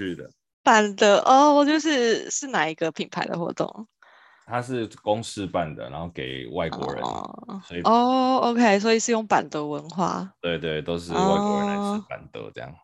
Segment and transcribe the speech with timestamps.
[0.00, 0.30] 是的，
[0.62, 3.86] 办的哦，就是是哪一个品牌的活动？
[4.46, 10.32] 它是公事办的，然后给外国人，哦、所以哦，OK，所以是用板德文化。
[10.40, 12.74] 对对，都是外国人来吃板德这样。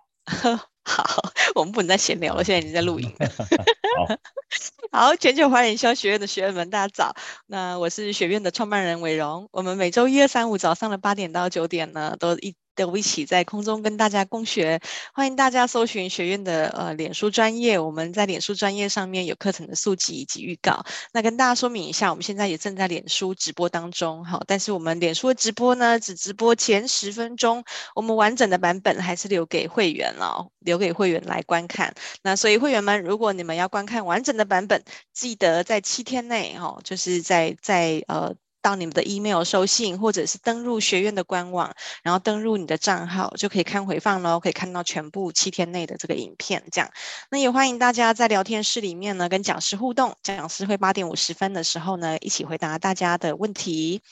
[0.44, 1.22] 哦、 好，
[1.54, 3.26] 我们不能再闲聊了，现在已经在录影了。
[4.92, 7.16] 好，好，全球华人营销学院的学员们，大家早。
[7.46, 12.54] 那我是学院的创办人韦荣，我们每周一、二、三、五早上的八点到九点呢，都一。
[12.76, 14.78] 都一起在空中跟大家共学，
[15.14, 20.84] 欢迎大家搜寻学院的呃脸书专业，我们在脸书专业上面有课程的速记以及预告。
[21.12, 31.94] 那跟大家说明一下，我们现在也正在脸书直播当中，好，但是我们脸书的直播呢，只直播前十分钟，我们完整的版本还是留给会员了，留给会员来观看。
[32.22, 34.84] 那所以会员们，如果你们要观看完整的版本，
[35.14, 38.34] 记得在七天内，哈，就是在在呃。
[38.66, 46.60] 到你们的 email 收信，或者是登入学院的官网，然后登入你的账号，就可以看回放喽，可以看到全部七天内的这个影片。
[46.72, 46.90] 这样，
[47.30, 54.02] 那也欢迎大家在聊天室里面呢跟讲师互动，讲师会八点五十分的时候呢一起回答大家的问题。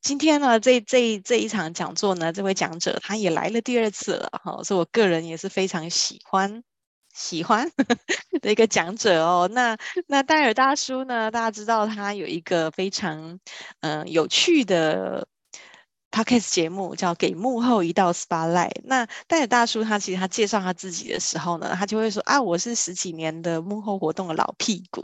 [0.00, 6.62] 今天呢这这这一场讲座呢，这位讲者他也来了第二次了哈，所以我个人也是非常喜欢。
[7.16, 7.66] 喜欢
[8.42, 11.30] 的一个讲者哦，那那戴尔大叔呢？
[11.30, 13.40] 大家知道他有一个非常
[13.80, 15.26] 嗯、有趣的
[16.10, 18.68] podcast 节目，叫《给幕后一道 spotlight》。
[18.84, 25.02] 那戴尔大叔他其实他介绍他自己的时候呢，他就会说啊，我是十几年的幕后活动的老屁股。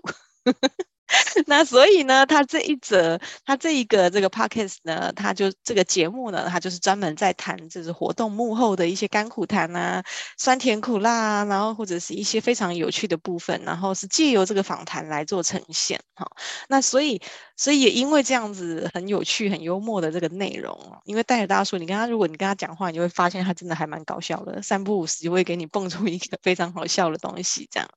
[1.47, 10.03] 那所以呢，他这一则，他这一个这个 podcast 呢，他就这个节目呢，他就是专门在谈就是活动幕后的一些甘苦谈啊，
[10.39, 16.27] 酸甜苦辣啊，然后或者是一些非常有趣的部分，然后是借由这个访谈来做呈现哈。
[16.69, 17.21] 那所以，
[17.57, 27.89] 所以也因为这样子很有趣、很幽默的这个内容，因为戴尔大叔，你跟他如果你跟他讲话，你就会发现他真的还蛮搞笑的，三不五时就会给你蹦出一个非常好笑的东西这样。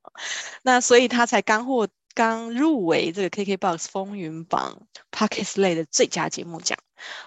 [0.63, 1.88] 那所以他才刚获。
[2.16, 6.77] 刚入围这个 KKBOX 风云榜 Podcast 类的最佳节目奖，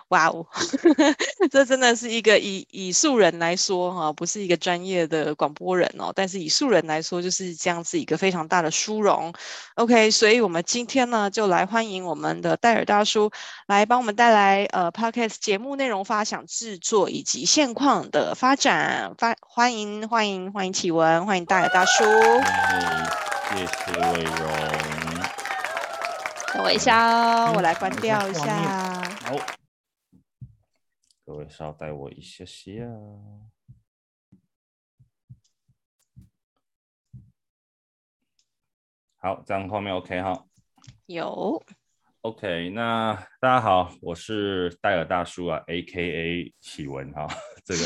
[0.08, 0.46] 哇哦，
[1.52, 9.30] 这真的是一个以以素人来说哈，不是一个专业的广播人哦，但是以素人来说就是这样子一个非常大的殊荣。
[9.74, 13.30] OK，所以我们今天呢就来欢迎我们的戴尔大叔
[13.66, 23.27] 来帮我们带来呃 Podcast 节目内容发想制作以及现况的发展发欢迎欢迎欢迎启文欢迎戴尔大叔。
[23.50, 24.46] 谢谢伟荣，
[26.52, 28.44] 等我一下哦，我来关掉一下。
[29.22, 29.34] 好，
[31.24, 32.72] 各位稍待我一下下。
[39.16, 40.44] 好，这样后面 OK 哈。
[41.06, 41.62] 有。
[42.28, 47.26] OK，那大家好，我是戴尔大叔啊，AKA 启文哈，
[47.64, 47.80] 这个。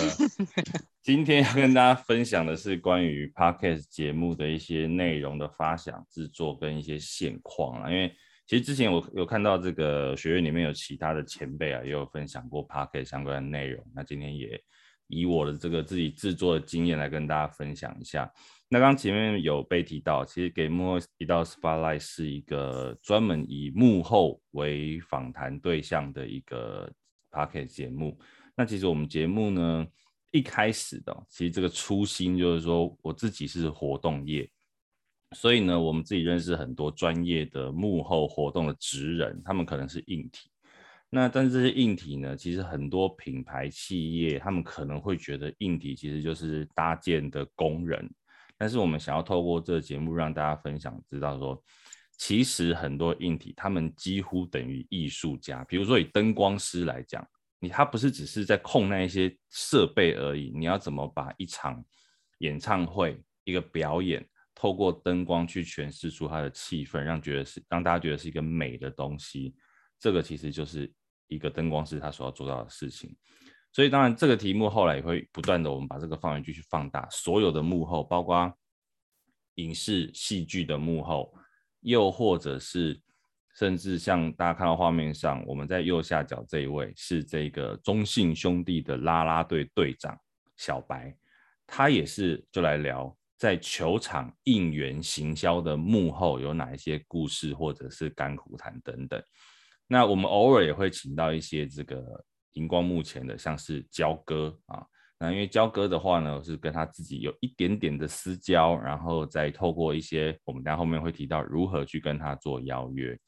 [1.01, 7.89] 今天要跟大家分享的是关于 Podcast 节目的一些内容的发想、制作跟一些现况啊。
[7.89, 8.13] 因为
[8.45, 13.87] 其实之前我有看到这个学院里面有其他的前辈啊，也有分享过 Podcast 相关的内容。
[13.95, 14.61] 那今天也
[15.07, 18.29] 以我的这个自己制作的经验来跟大家分享一下。
[18.73, 26.91] 那刚前面有被提到，其实给幕后提到 Spotlight 是一个专门以幕后为访谈对象的一个
[27.31, 28.19] Podcast 节目。
[28.57, 29.87] 那其实我们节目呢，
[30.31, 34.49] 一开始的，其实这个初心就是说，我自己是活动业，
[35.33, 40.49] 所以呢，我们自己认识很多专业的幕后活动的职人，他们可能是硬体。
[41.11, 48.11] 那但是这些硬体呢，其实很多品牌企业，他们可能会觉得硬体其实就是搭建的工人。
[48.63, 51.61] 但是我们想要透过这个节目让大家分享，知道说，
[52.17, 55.65] 其实很多硬体他们几乎等于艺术家。
[55.65, 57.27] 比如说以灯光师来讲。
[57.59, 61.81] 你他不是只是在控那一些设备而已，你要怎么把一场
[62.39, 69.55] 演唱会一个表演，透过灯光去诠释出它的气氛，让觉得是让大家觉得是一个美的东西，
[70.01, 70.93] 这个其实就是
[71.29, 73.17] 一个灯光师他所要做到的事情。
[73.73, 78.53] 所以当然这个题目后来也会不断的，我们把这个范围继续放大，所有的幕后，包括
[79.55, 81.35] 影视戏剧的幕后，
[81.81, 83.01] 又或者是。
[83.55, 90.19] 甚至像大家看到画面上，我们在右下角这一位是这个中信兄弟的啦啦队队长
[90.57, 91.15] 小白，
[91.67, 99.23] 他也是就来聊在球场应援行销的幕后有哪一些故事，或者是甘苦谈等等。
[99.87, 104.85] 那我们偶尔也会请到一些这个荧光幕前的，像是焦哥啊，
[105.19, 113.19] 那因为焦哥的话呢，是跟他自己有一点点的私交，然后再透过一些我们等下后面会提到如何去跟他做邀约。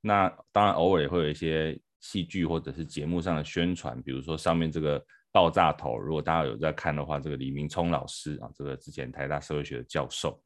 [0.00, 5.00] 那当然，偶尔也会有一些戏剧或者是节目上的宣传，比如说上面这个
[5.30, 10.42] 爆炸头，如果大家有在看的话，这个李明聪老师啊，这个之前台大社会学的教授，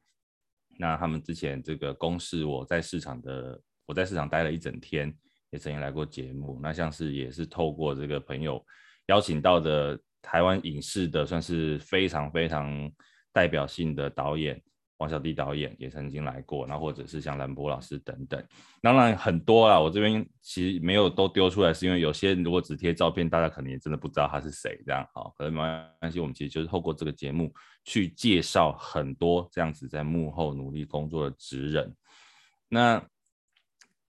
[0.77, 5.11] 那他们之前这个公视我在市场的，我在市场待了一整天，
[5.49, 6.59] 也曾经来过节目。
[6.61, 8.63] 那像是也是透过这个朋友
[9.07, 12.91] 邀请到的台湾影视的，算是非常非常
[13.31, 14.61] 代表性的导演。
[14.99, 18.43] 王小弟导演也曾经来过，那或者是像兰博老师等等，
[18.81, 19.79] 当然很多啦。
[19.79, 25.07] 我这边其实没有都丢出来，是因为有些如果只贴照片，大家可能也真的不知道他是谁这样。
[25.13, 25.59] 好，可能没
[25.99, 27.53] 关系，我们其实就是透过这个节目
[27.83, 31.95] 去介绍很多这样子在幕后努力工作的职人。
[32.67, 32.99] 那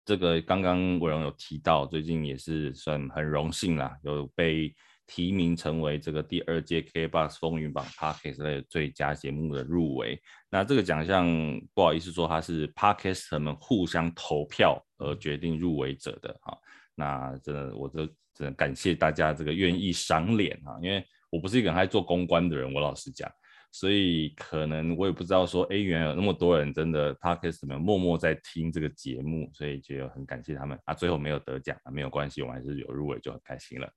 [0.06, 4.74] 这个刚刚伟荣有提到，最近也是算很荣幸啦，有被。
[5.08, 10.20] 提名成为这个第二届 KBox 风云榜 Podcast 类最佳节目的入围。
[10.50, 11.28] 那这个奖项
[11.76, 16.58] 不好意思说，它是 Podcaster 们互相投票而决定入围者的哈。
[16.96, 23.32] 那真的，我就只能感谢大家这个愿意赏脸啊，因为我不是一个很爱做公关的人，我老实讲，
[23.78, 30.94] 所以可能我也不知道说，哎，原来有那么多人真的 Podcast 们默默在听这个节目，所以就很感谢他们啊。
[30.94, 33.92] 最后没有得奖啊，没有关系，我们还是有入围就很开心了。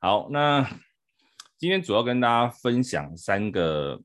[0.00, 0.68] 好，那
[1.56, 3.98] 今天主要跟大家分享三个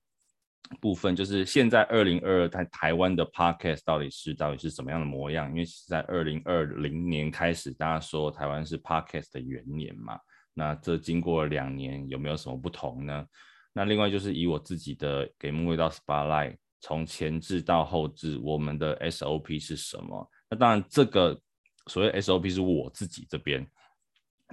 [0.80, 5.50] 部分，就是现在二零二二台台湾的 Podcast 到底是到底是什么样的模样？
[5.50, 10.18] 因为是在二零二零年开始，大家说台湾是 Podcast 的元年嘛，
[10.54, 13.26] 那这经过了两年，有没有什么不同呢？
[13.74, 20.30] 那另外就是以我自己的给幕味道 Spotlight，从前置到后置，我们的 SOP 是什么？
[20.50, 21.40] 那当然，这个
[21.88, 23.66] 所谓 SOP 是我自己这边。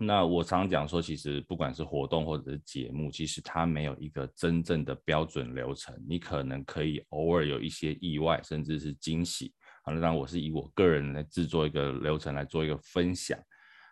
[0.00, 5.93] 那我常常讲说，其实不管是活动或者是节目，其实它没有一个真正的标准流程。
[6.09, 9.53] 你可能可以偶尔有一些意外，甚至是惊喜。
[9.82, 13.37] 好，那当然我是以我个人来制作一个流程来做一个分享。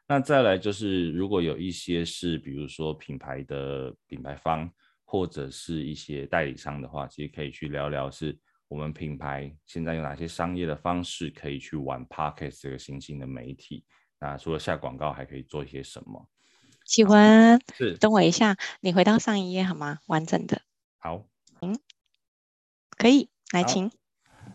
[0.06, 4.70] 那再来就是，如果有一些是比如说品牌的品牌方
[5.06, 8.37] 或者是一些代理商的话，其实可以去聊聊，是
[8.69, 13.85] 我们品牌现在有哪些商业的方式可以去玩 Podcast 这个新兴的媒体。
[14.19, 16.29] 那除了下广告，还可以做一些什么？
[16.85, 20.00] 喜欢是等我一下，你回到上一页好吗？
[20.06, 20.61] 完整的。
[20.99, 21.25] 好，
[21.61, 21.79] 嗯，
[22.91, 23.91] 可以来，请。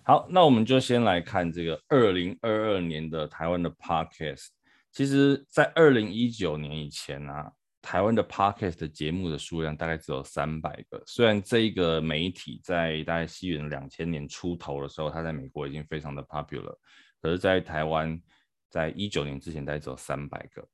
[0.04, 4.48] 好，那我们就先来看这个二零二二年的台湾的 Podcast。
[4.92, 11.02] 其实，在二零一九年以前啊，台湾的 Podcast 的节目的数量大概只有三百个。
[11.06, 16.76] 虽然这一个媒体在大概西元两千年出头的时候，它在美国已经非常的 popular，
[17.22, 18.22] 可是，在台湾。
[18.72, 20.66] 在一九年之前，大概只有三百个。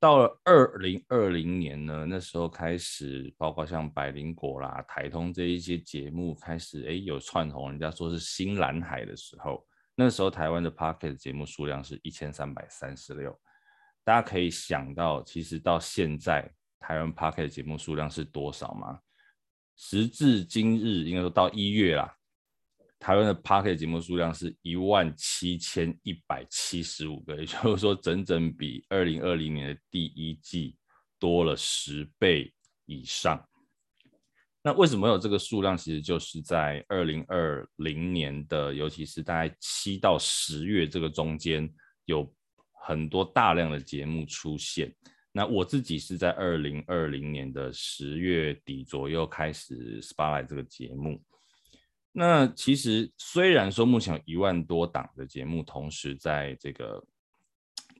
[0.00, 9.64] 到了二零二零年呢，那时候开始，包括像百灵果啦、台通这一些节目开始，哎，有串红，人家说是新蓝海的时候，
[9.94, 13.40] 那时候台湾的 Podcast 节目数量是一千三百三十六。
[14.04, 16.48] 大家可以想到，其实到现在
[16.78, 19.00] 台湾 Pocket 节目数量是多少吗？
[19.76, 22.14] 时至今日，应该说到一月啦。
[23.00, 30.76] 台湾的 Pocket 节目数量是一万七千一百七十五个，也就是说，整整比二零二零年的第一季
[31.18, 32.54] 多了十倍
[32.86, 33.42] 以上。
[34.62, 35.76] 那为什么有这个数量？
[35.76, 41.70] 其实就是在二零二零年的，尤其是大概七到十月这个中间，
[42.06, 42.34] 有
[42.86, 44.94] 很多大量的节目出现。
[45.32, 51.20] 那我自己是在二零二零年的十月底左右开始 spare 这个节目。
[52.12, 57.04] 那其实虽然说目前有一万多档的节目同时在这个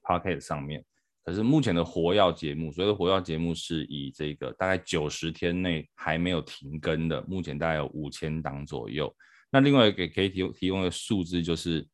[0.05, 0.85] p o c k e t 上面，
[1.25, 9.13] 可是目前的活跃节目，所谓的活跃节目是以这个大概九十天内还没有停更的，目前大概有五千档左右。
[9.51, 11.85] 那另外给可以提提供的数字就是，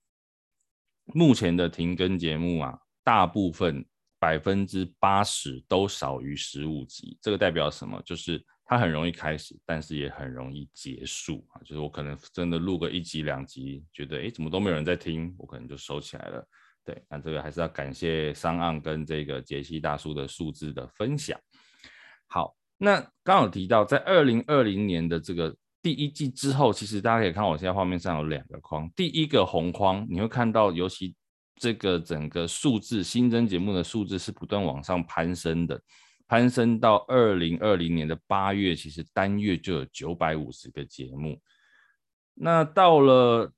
[1.14, 3.84] 目前的停更节目啊，大部分
[4.18, 7.18] 百分之八十都少于十五集。
[7.20, 8.00] 这个代表什么？
[8.04, 8.44] 就是。
[8.72, 11.58] 它很容易开始，但是也很容易结束啊！
[11.62, 16.46] 就是我可能真的录个一集两集，觉得诶怎么都没有人在听，我可能就收起来了。
[16.84, 21.36] 对，那这个还是要感谢商岸跟这个杰西大叔的数字的分享。
[22.28, 25.52] 好，那刚好提到在二零二零年的这个
[25.82, 31.14] 第一季之后，其实大家可以看我现在画面上有两个框，第一个红框你会看到，尤其
[31.56, 35.80] 这个整个数字新增节目的数字是不断往上攀升的。
[36.26, 41.40] 攀升到二零二零年的八月，其实单月就有九百五十个节目。
[42.34, 43.52] 那到了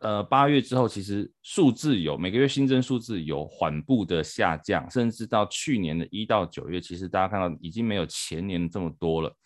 [0.00, 9.36] 呃八月之后，其实数字有每个月新增数字有缓步的下降，甚至到去年的一到九月，其实大家看到已经没有前年这么多了。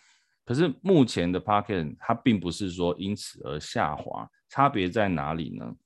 [0.46, 5.76] 可是目前的 Podcast 它并不是说因此而下滑，差别在哪里呢？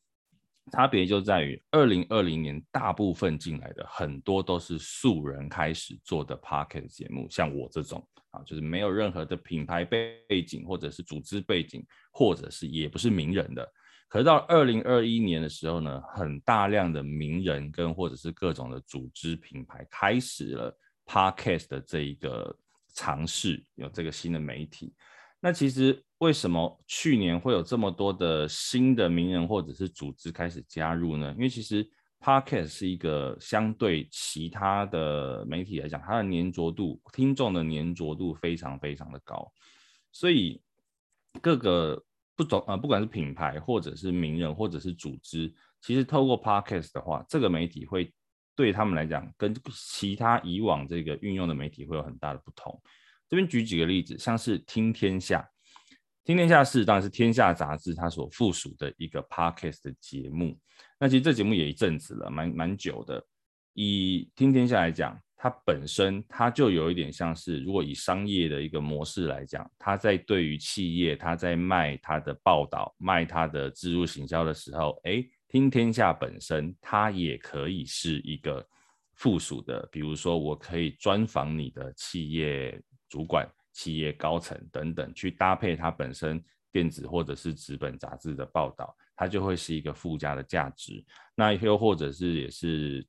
[0.71, 13.69] 差别就在于，二零二零年大部分进来的很多都是素人开始做的 Podcast 节目，像我这种啊，就是没有任何的品牌背景或者是组织背景，或者是也不是名人的。
[14.09, 22.57] 可是到二零二一年的时候呢，很大量的名人跟或者是各种的组织品牌开始了 Podcast 的这一个
[23.00, 24.92] 尝试，有这个新的媒体。
[25.40, 31.33] 那其实为什么去年会有这么多的新的名人或者是组织开始加入呢？
[31.33, 31.83] 因为其实
[32.21, 39.50] Podcast 是一个相对其他的媒体来讲，它的粘着度、听众的粘着度非常非常的高，
[40.12, 40.61] 所以
[41.40, 42.04] 各个
[42.37, 48.12] 不总呃，不管是品牌或者是名人或者是组织，其实透过 Podcast 的话，这个媒体会
[48.61, 52.79] 对他们来讲，跟其他以往这个运用的媒体会有很大的不同。
[53.26, 55.49] 这边举几个例子，像是听天下，
[56.25, 60.59] 听天下是当然是天下杂志它所附属的一个 Podcast 的节目。
[60.99, 63.25] 那其实这节目也一阵子了，蛮蛮久的。
[63.73, 78.64] 以听天下来讲，它本身它就有一点像是，如果以商业的一个模式来讲，它在对于企业，它在卖它的报道、卖它的置入行销的时候，哎，听天下本身它也可以是一个
[79.14, 86.40] 附属的，比如说我可以专访你的企业主管、企业高层等等，去搭配它本身
[86.71, 88.97] 电子或者是纸本杂志的报道。
[89.16, 91.04] 它就会是一个附加的价值，
[91.35, 93.04] 那又或者是也是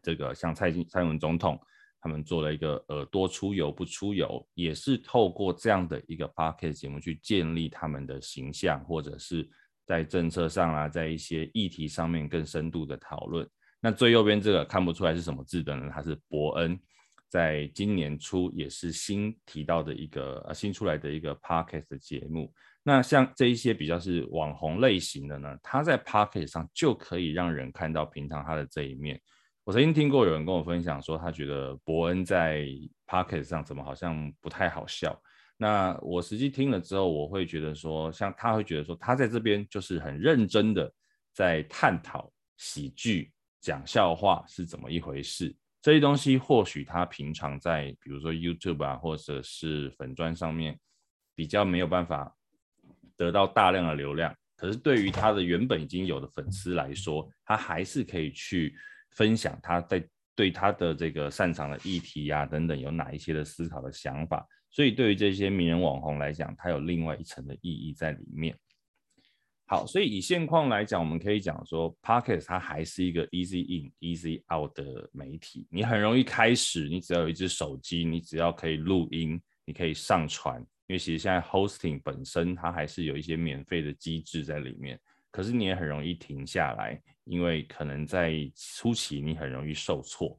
[0.00, 1.60] 这个像蔡蔡文总统
[2.00, 9.46] 他们做了一个耳朵出游不出游，也是透过这样的一个 p o c a s t 节目去建立他们的形象，或者是
[9.90, 13.44] 在政策上啊，在一些议题上面更深度的讨论。
[13.80, 15.90] 那最右边这个看不出来是什么字的呢？
[15.92, 16.78] 它是伯恩，
[17.28, 22.54] 在今年初也是新提到的一个呃新出来的一个 podcast 的节目。
[22.84, 29.20] 那像这一些比较是网红类型的呢，他在 Podcast 上就可以让人看到平常他的这一面。
[29.64, 32.64] 我曾经听过有人跟我分享说，他觉得伯恩在
[33.08, 35.20] Podcast 上怎么好像不太好笑。
[35.60, 40.90] 那我实际听了之后，我会觉得说，像他会觉得说，他在这边就是很认真的
[41.34, 45.54] 在探讨喜剧、讲笑话是怎么一回事。
[45.82, 50.78] 这些东西或许他平常在比如说 YouTube 啊，或者是粉专上面
[51.34, 52.34] 比较没有办法。
[53.16, 58.74] 得到大量的流量，可是对于他的原本已经有的粉丝来说，他还是可以去
[59.10, 60.02] 分享他在
[60.34, 64.42] 对他的这个擅长的议题呀、等等有哪一些的思考的想法。
[64.70, 68.56] 所以对于这些名人网红来讲，它有另外一层的意义在里面。
[69.66, 80.60] 好，所以以现况来讲，我们可以讲说，Pocket 它还是一个 easy in easy out 的媒体，你很容易开始，你只要有一只手机，你只要可以录音，你可以上传。
[80.88, 84.98] 因为其实现在 hosting 本身它还是有一些免费的机制在里面，
[85.30, 90.36] 可是你也很容易停下来，因为可能在初期你很容易受挫。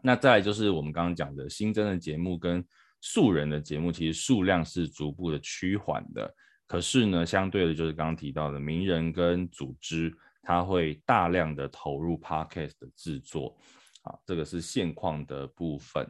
[0.00, 2.64] 那再来就是我们刚刚讲的新增的节目跟
[3.00, 6.34] 素人的节目，其实数量是逐步的趋缓的。
[6.66, 13.56] 可是呢，相对的就是刚刚提到的名人跟组织，他会大量的投入 podcast 的制作，
[14.02, 16.06] 啊，这个是现况的部分。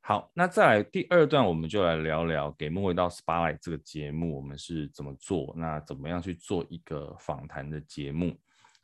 [0.00, 5.54] 好，那再来第二段，我们就来聊聊《给幕后一道 Spotlight》这个节目，我们是怎么做？
[5.56, 8.38] 那怎么样去做一个访谈的节目？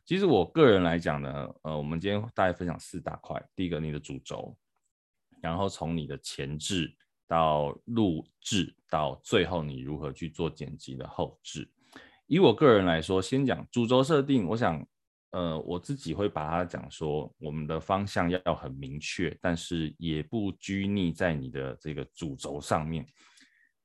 [0.06, 3.40] 其实我个人来讲呢，呃，我们今天大概分享四大块。
[3.54, 4.56] 第一个，你的主轴，
[5.42, 6.90] 然后从你的前置
[7.30, 11.70] 到录制，到最后你如何去做剪辑的后置。
[12.26, 14.84] 以我个人来说，先讲主轴设定，我想。
[15.32, 23.06] 呃，我自己会把它讲说，我们的方向要很明确，但是也不拘泥在你的这个主轴上面。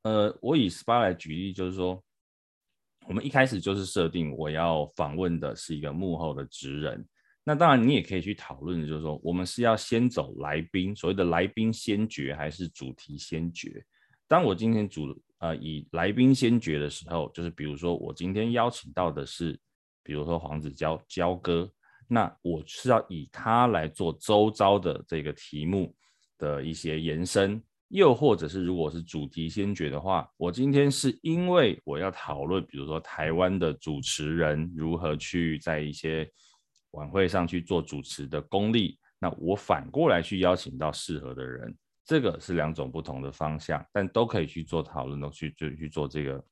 [0.02, 2.04] 呃，我以 SPA 来举例，就是说，
[3.06, 7.08] 我们一开始就是设定我要访问的是一个幕后的职人。
[7.46, 13.82] 那当然，你也可以去讨论，就是说，我们是要先走来宾，所谓的来宾先决，还是主题先决？
[14.28, 19.58] 当我今天主呃以来宾先决的时候，就是比如说我今天邀请到的是。
[20.08, 21.68] 比如说黄子佼佼哥，
[22.08, 25.96] 那我是要以他来做周遭的这个题目
[26.38, 36.32] 的一些延伸，又或者是如果是主题先决的话，我今天是因为我要讨论，比如说台湾的主持人如何去在一些
[36.96, 46.44] 晚会上去做主持的功力，那我反过来去邀请到适合的人，这个是两种不同的方向，但都可以去做讨论，都去就去做这个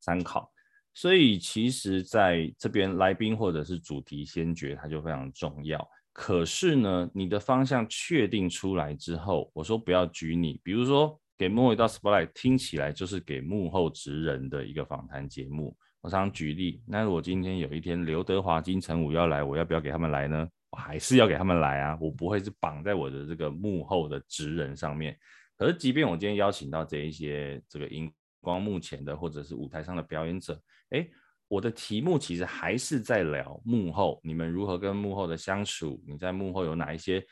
[0.00, 0.50] 参考。
[0.92, 5.84] 所以其实在这边来宾或者是主题先决，它就非常重要。
[6.12, 10.60] 可是呢，你的方向确定出来之后，我说不要拘泥。
[10.62, 15.76] 比如说给幕后到 Spotlight，听起来就是给幕后职人的一个访谈节目。
[16.04, 20.46] 我常举例，那如果今天有一天刘德华、金城武要来，我要不要给他们来呢？
[20.68, 25.16] 我还是要给他们来啊，我不会是绑在我的这个幕后的职人上面。
[25.56, 31.10] 可是，即便我今天邀请到这一些这个荧光幕前的或者是舞台上的表演者，诶，
[31.48, 37.24] 我的题目其实还是在聊幕后，你们如何跟幕后的相处，你在幕后有哪一些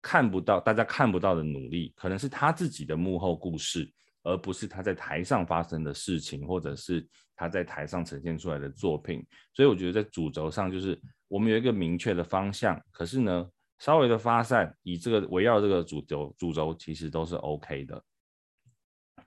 [0.00, 9.24] 看不到、大家看不到的努力，可能是他自己的幕后故事，而不是他在台上发生的事情，或者是他在台上呈现出来的作品。
[9.52, 13.48] 所以，我觉得在主轴上，就是我们有一个明确的方向，可是呢，
[13.78, 18.02] 稍微的发散，以这个围绕这个主轴，主轴其实都是 OK 的。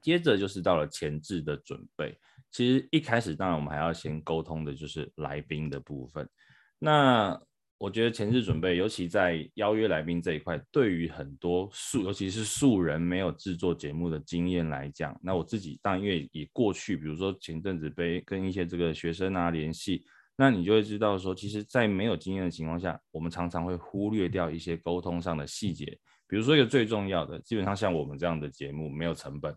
[0.02, 2.16] 接着就是到了前置的准备，
[2.52, 6.30] 其实一开始当然我们还要先沟通的就是来宾的部分。
[6.78, 7.42] 那
[7.78, 20.06] 我觉得前置准备，尤其在邀约来宾这一块，对于很多素，尤其是素人没有制作节目的经验来讲，那我自己当然因为以过去，比如说前阵子被跟一些这个学生啊联系。
[20.38, 25.86] 那你就会知道说，其实，在没有经验的情况下，我们常常会忽略掉一些沟通上的细节。
[26.28, 29.56] 比如说一个最重要的，基本上像我们这样的节目，没有成本，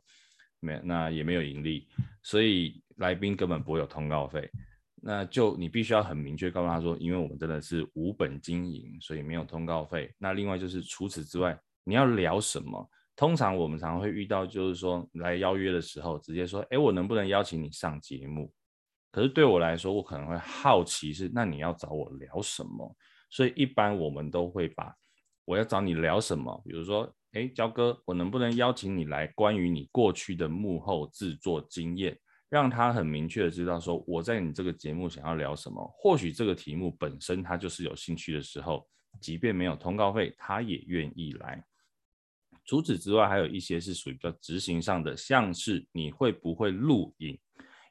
[0.61, 1.89] 没那也没有盈利，
[2.23, 4.49] 所以来宾根本不会有通告费。
[5.03, 10.13] 那就你必须要很明确告诉他说，因为我们真的是无本经营，所以没有通告费。
[10.19, 12.89] 那另外就是除此之外，你要聊什么？
[13.17, 18.53] 通常我们常会遇到，就是说来邀约的时候，直接说，哎，我能不能邀请你上节目？
[19.11, 22.95] 可是对我来说，我可能会好奇是，那你要找我聊什么？
[23.31, 24.95] 所以一般我们都会把
[25.45, 32.17] 我要找你聊什么，比如说，哎，焦哥，我能不能邀请你来关于你过去的幕后制作经验，
[32.49, 35.87] 让他很明确的知道说我在你这个节目想要聊什么。
[35.95, 38.89] 或许这个题目本身他就是有兴趣的时候，
[39.21, 41.63] 即便没有通告费，他也愿意来。
[42.65, 47.39] 除此之外，还有一些是属于比较执行上的，像是你会不会录影？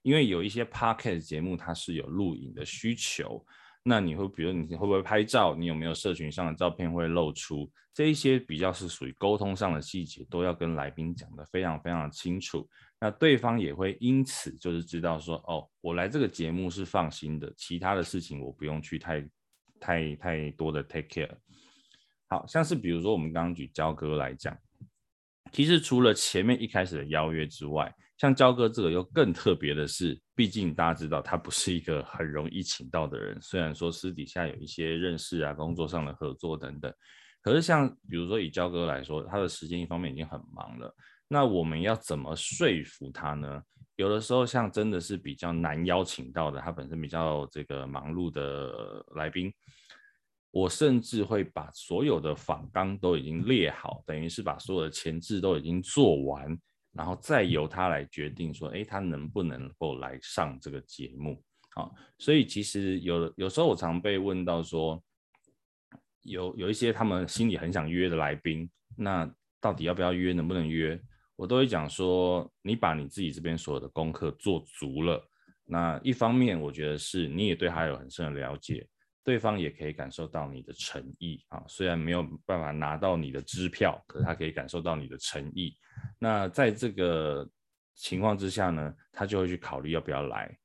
[0.03, 3.43] 因为有一些 podcast 节目，它是有录影的需求，
[3.89, 5.55] 那你会，比如你会不会拍照？
[5.55, 7.71] 你有没有社群上的照片会露出？
[7.93, 12.67] 这一些比较是属于沟通上的细节，都要跟来宾讲得非常非常的清楚。
[12.99, 19.25] 那对方也会因此就是知道说，哦，我来这个节目是放心的，其他的事情我不用去太
[19.79, 21.31] 太太多的 take care。
[22.27, 24.55] 好像是比如说我们刚刚举焦哥来讲，
[25.53, 33.37] 其实除了前面一开始的邀约之外，像焦哥这个又更特别的是，毕竟大家知道他不是一个很容易请到的人。
[33.41, 36.91] 虽然说私底下有一些认识啊、工作上的合作等等，
[37.43, 40.91] 可是像比如说以焦哥来说，他的时间一方面已经很忙了。
[41.27, 43.61] 那我们要怎么说服他呢？
[43.97, 49.53] 有的时候像真的是比较难邀请到的，他本身比较这个忙碌的来宾，
[50.49, 56.57] 我甚至会把所有的访纲都已经列好，等于是把所有的前置都已经做完。
[56.97, 61.39] 然后再由他来决定说，哎，他能不能够来上这个节目？
[61.75, 64.99] 好，所以其实有有时候我常被问到说，
[66.23, 69.31] 有有一些他们心里很想约的来宾，那
[69.61, 70.99] 到底要不要约，能不能约？
[71.35, 75.23] 我都会讲说，你把你自己这边所有的功课做足了，
[75.65, 78.87] 那一方面我觉得是你也对他有很深的了解。
[79.27, 85.77] 对方也可以感受到你的诚意啊，虽然没有办法拿到你的支票，可是他可以感受到你的诚意。
[86.17, 87.45] 那在这个
[87.93, 90.57] 情况之下呢，他就会去考虑要不要来。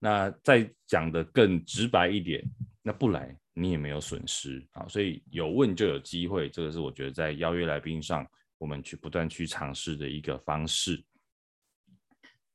[0.00, 2.42] 那再讲得更直白一点，
[2.82, 4.84] 那不来你也没有损失啊。
[4.88, 8.26] 所以有问就有机会，这个是我觉得在邀约来宾上，
[8.58, 11.00] 我们去不断去尝试的一个方式。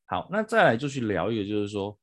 [0.08, 1.98] 好，那再来就去聊一个，就是说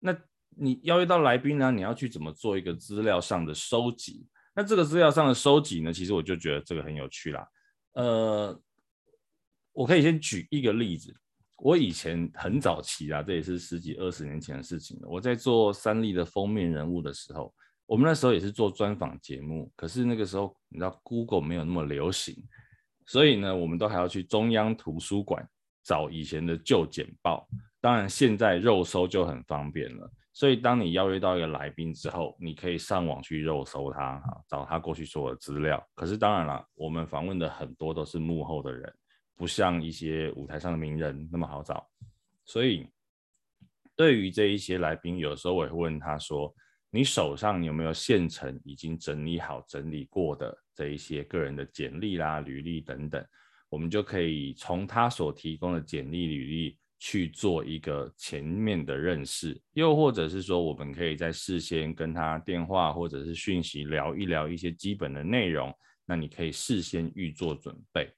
[0.00, 0.12] 那。
[0.56, 4.26] 你邀约到来宾呢，你要去怎么做一个资料上的收集？
[4.54, 7.48] 那这个资料上的收集呢，其实我就觉得这个很有趣啦。
[7.94, 8.60] 呃，
[9.72, 11.14] 我可以先举一个例子。
[11.58, 15.08] 我以前很早期啊，这也是十几二十年前的事情了。
[15.08, 17.54] 我在做三立的封面人物的时候，
[17.86, 22.36] 我们那时候也是做专访节目，可是那个时候你知道 Google 没有那么流行，
[23.06, 25.48] 所以呢，我们都还要去中央图书馆
[25.82, 27.48] 找以前的旧简报。
[27.80, 30.10] 当然，现在肉搜就很方便了。
[30.36, 35.80] 所以，当你邀约到一个来宾之后，你可以上网去肉搜他啊，找他过去所有的资料。
[35.94, 38.92] 可是，当然了，我们访问的很多都是幕后的人，
[39.36, 41.88] 不像一些舞台上的名人那么好找。
[42.44, 42.84] 所以，
[43.94, 46.52] 对于这一些来宾，有时候我也会问他说
[46.90, 53.24] ：“你手上有没有现成已经整理好、整理过的这一些个人的简历啦、履历等等？”
[53.70, 56.78] 我们就可以从他所提供的简历、履历。
[56.98, 65.72] 去做一个前面的认识，又或者是说，我们可以在事先跟他电话或者是讯息聊一聊一些基本的内容。
[66.06, 68.10] 那你可以事先预做准备。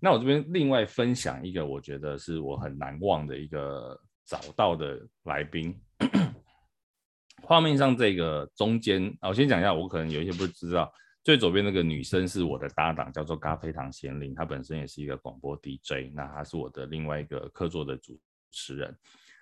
[0.00, 5.78] 那我这边另外分享一个，我觉得是我很难忘的一个找到的来宾。
[7.42, 10.90] 画面上这个中间，我先讲一下，我可能有一些不知道，
[11.26, 18.16] 最左边那个女生是我的搭档，叫做咖啡糖贤玲，她本身也是一个广播 DJ，那她是我的另外一个客座的主
[18.52, 18.96] 持人。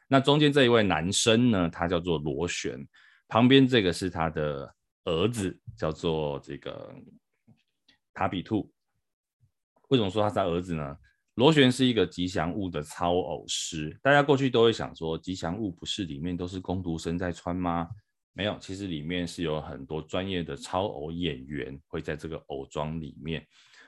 [0.09, 2.88] 那中间这一位男生呢，他叫做螺旋，
[3.29, 6.90] 旁边这个是他的儿子，叫做这个
[8.14, 8.73] 塔比兔。
[9.88, 10.97] 为什么说他是他儿子呢？
[11.35, 17.90] 螺旋是一个吉祥物的操偶师，大家过去都会想说，吉祥物不是里面都是工读生在穿吗？
[18.37, 23.47] 没有，其实里面是有很多专业的超偶演员会在这个偶装里面。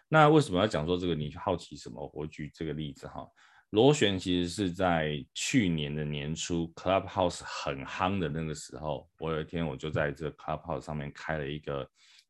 [0.08, 1.16] 那为什么要讲说这个？
[1.16, 2.08] 你好奇什么？
[2.14, 3.26] 我举这个例子哈。
[3.70, 11.86] 螺旋其实是在去年的年初，Clubhouse 很夯的那个时候，我有一天我就在这 Clubhouse 上面开了一个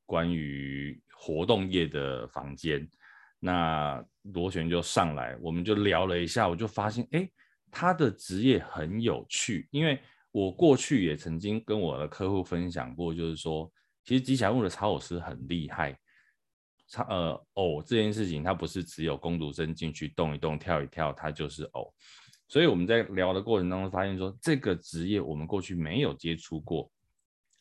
[0.07, 2.88] 关于活动业的房间。
[3.38, 4.02] 那
[4.33, 7.29] 螺旋就上来，我们就聊了一下，我就发现，哎，
[7.70, 10.00] 他的职业很有趣，因为
[10.37, 13.72] 我过去也曾经跟我的客户分享过，就是说，
[14.05, 15.99] 其实吉祥物的操偶师很厉害，
[16.88, 21.90] 操呃偶这件事情，它不是只有工读生进去动一动、跳一跳，它就是偶。
[22.49, 26.92] 所以我们在聊的过程当中发现说，这个职业我们过去没有接触过，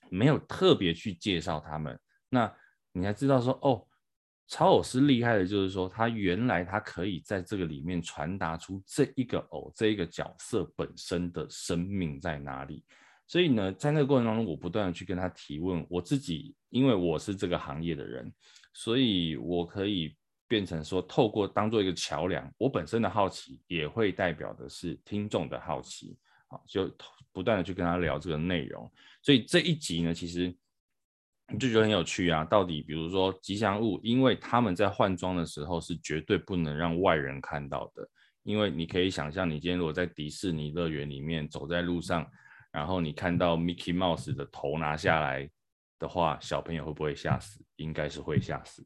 [0.10, 2.54] 没有特别去介绍他们，那
[2.92, 3.88] 你还知道说，哦。
[4.47, 12.84] 操偶师厉害的就是说，他原来他可以在这个里面传达出这一个偶这一个角色本身的生命在哪里。
[13.25, 15.84] 所以呢，在那个过程当中，我不断的去跟他提问。
[15.89, 18.31] 我自己因为我是这个行业的人，
[18.71, 20.15] 所以我可以
[20.47, 26.15] 变成说，透过当做一个桥梁，我本身的好奇也会代表的是听众的好奇。
[26.47, 26.88] 好，就
[27.34, 28.91] 不断的去跟他聊这个内容。
[29.23, 30.55] 所以这一集呢，其实。
[31.53, 32.43] 你就觉得很有趣啊！
[32.43, 38.08] 到底比如说吉祥物，因为他们在换装的时候是绝对不能让外人看到的，
[38.43, 42.25] 因为你可以想象，你今天如果在迪士尼乐园里面走在路上，
[42.71, 45.47] 然后你看到 Mickey Mouse 的头拿下来
[45.99, 47.63] 的话，小朋友会不会吓死？
[47.75, 48.84] 应该是会吓死。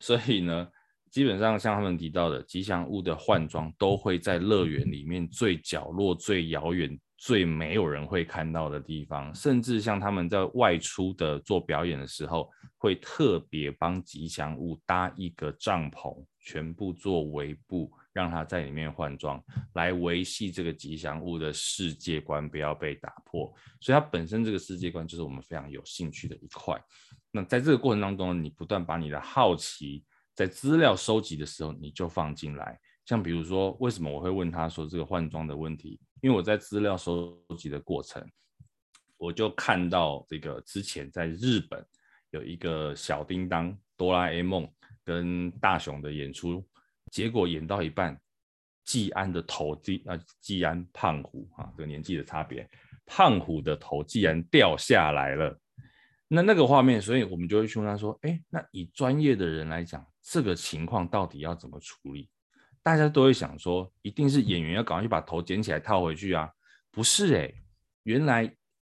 [0.00, 0.66] 所以呢，
[1.10, 6.98] 基本上像他们提到的吉祥物的换装，都会在乐园里面最角落、最遥远。
[7.18, 19.42] 最没有人会看到的地方，甚至像他们在外出的做表演的时候，会特别帮吉祥物搭一个帐篷，全部做围布，让它在里面换装，
[19.74, 23.52] 来维系这个吉祥物的世界观不要被打破。
[23.80, 26.80] 所以它本身这个世界观就是我们非常有兴趣的一块。
[27.32, 30.04] 那在这个过程当中，你不断把你的好奇
[30.36, 32.78] 在资料收集的时候，你就放进来。
[33.08, 35.98] 像比如说，为什么我会问他说这个换装的问题？
[36.20, 38.22] 因为我在资料收集的过程，
[39.16, 41.82] 我就看到这个之前在日本
[42.32, 44.70] 有一个小叮当、哆啦 A 梦
[45.02, 46.62] 跟大雄的演出，
[47.10, 48.20] 结果演到一半，
[48.84, 52.68] 季安的头，季啊季安胖虎啊，这个年纪的差别，
[53.06, 55.58] 胖虎的头竟然掉下来了。
[56.28, 62.28] 那那个画面，所以我们就会去问他说：“哎，那以专业的人来讲，这个情况到底要怎么处理？”
[62.82, 66.50] 大家都会想说，一定是演员要赶快去把头捡起来套回去啊？
[66.90, 67.54] 不是诶，
[68.04, 68.42] 原来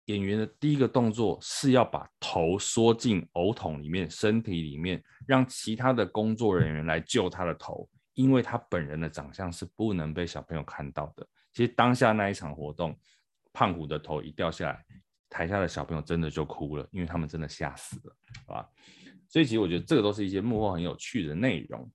[0.06, 11.28] 演员的第一个动作是要把头缩进偶筒里面，身体里面，让其他的工作人员来救他的头，因为他本人的长相是不能被小朋友看到的。
[11.54, 12.98] 其实当下那一场活动，
[13.52, 14.86] 胖虎的头一掉下来，
[15.30, 18.16] 台下的小朋友真的就哭了，因为他们真的吓死了，
[18.48, 18.70] 好吧？
[19.28, 21.92] 所以其实我觉得这个都是一些幕后很有趣的内容。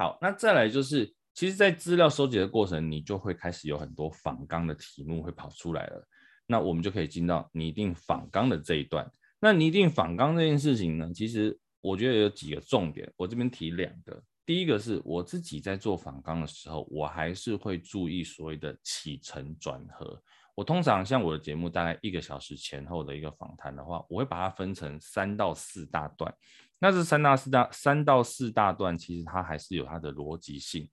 [0.00, 6.08] 好，那再来就是，其实，在资料收集的过程，你就会开始有很多仿纲的题目会跑出来了。
[6.46, 9.06] 那我们就可以进到拟定仿纲的这一段。
[9.38, 14.22] 那拟定仿纲这件事情呢，其实我觉得有几个重点，我这边提两个。
[14.46, 20.18] 第一个是我自己在做仿纲的时候，我还是会注意所谓的起承转合。
[20.54, 26.34] 我通常像我的节目，大概一个小时前后的一个访谈的话，我会把它分成三到四大段。
[26.80, 30.88] 那这三大四大三到四大段，其实它还是有它的逻辑性。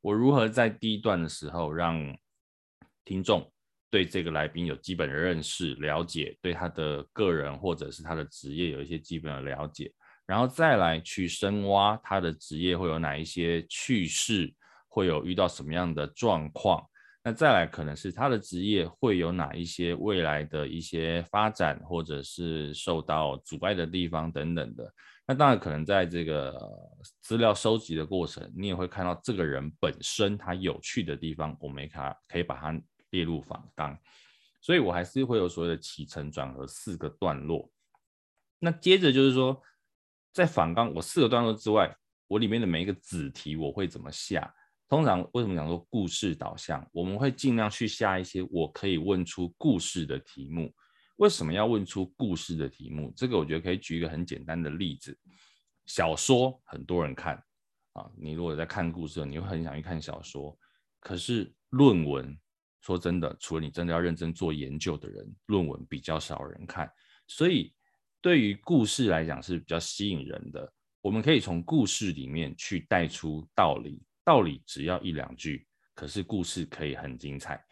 [0.00, 2.00] 我如何在第一段的时候让
[3.04, 3.52] 听众
[3.90, 9.92] 对这个来宾有基本的认识、了解，对他的个人或者是他的职业有一些基本的了解，
[10.26, 14.54] 然后再来去深挖他的职业会有哪一些趣事，
[14.88, 16.82] 会有遇到什么样的状况。
[17.24, 24.92] 那再来可能是他的职业会有哪一些未来的一些发展，或者是受到阻碍的地方等等的。
[25.24, 26.58] 那当然，可能在这个
[27.20, 33.96] 资料收集的过程，你也会看到这个人本身他有趣的地方，我们可可以把它列入访纲。
[34.60, 37.70] 所以我还是会有所谓的起承转合四个段落。
[38.58, 39.62] 那接着就是说，
[40.32, 44.52] 在访纲我四个段落之外，我里面的每一个子题我会怎么下？
[44.92, 46.86] 通常为什么讲说故事导向？
[46.92, 50.70] 我们会尽量去下一些我可以问出故事的题目。
[51.16, 53.10] 为什么要问出故事的题目？
[53.16, 55.18] 这个我觉得可以举一个很简单的例子。
[55.86, 57.42] 小说很多人看
[57.94, 60.54] 啊，你如果在看故事，你会很想去看小说。
[61.00, 62.38] 可是论文，
[62.82, 66.86] 说真的，除了你真的要认真做研究的人，论文比较少人看。
[67.26, 67.74] 所以
[68.20, 70.70] 对于故事来讲是比较吸引人的。
[71.00, 77.62] 我们可以从故事里面去带出道理，道理只要一两句，可是故事可以很精彩。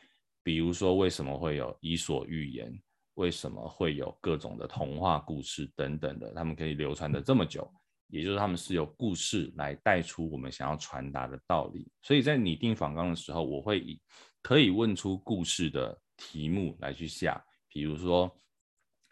[0.42, 2.80] 比如说，为什么会有伊索寓言？
[3.14, 6.32] 为什么会有各种的童话故事等等的？
[6.32, 7.70] 他们可以流传的这么久，
[8.08, 11.90] 也就是他们是由故事来带出我们想要传达的道理。
[12.02, 14.00] 所以在拟定访纲的时候，我会以
[14.40, 17.44] 可以问出故事的题目来去下。
[17.68, 18.34] 比如说，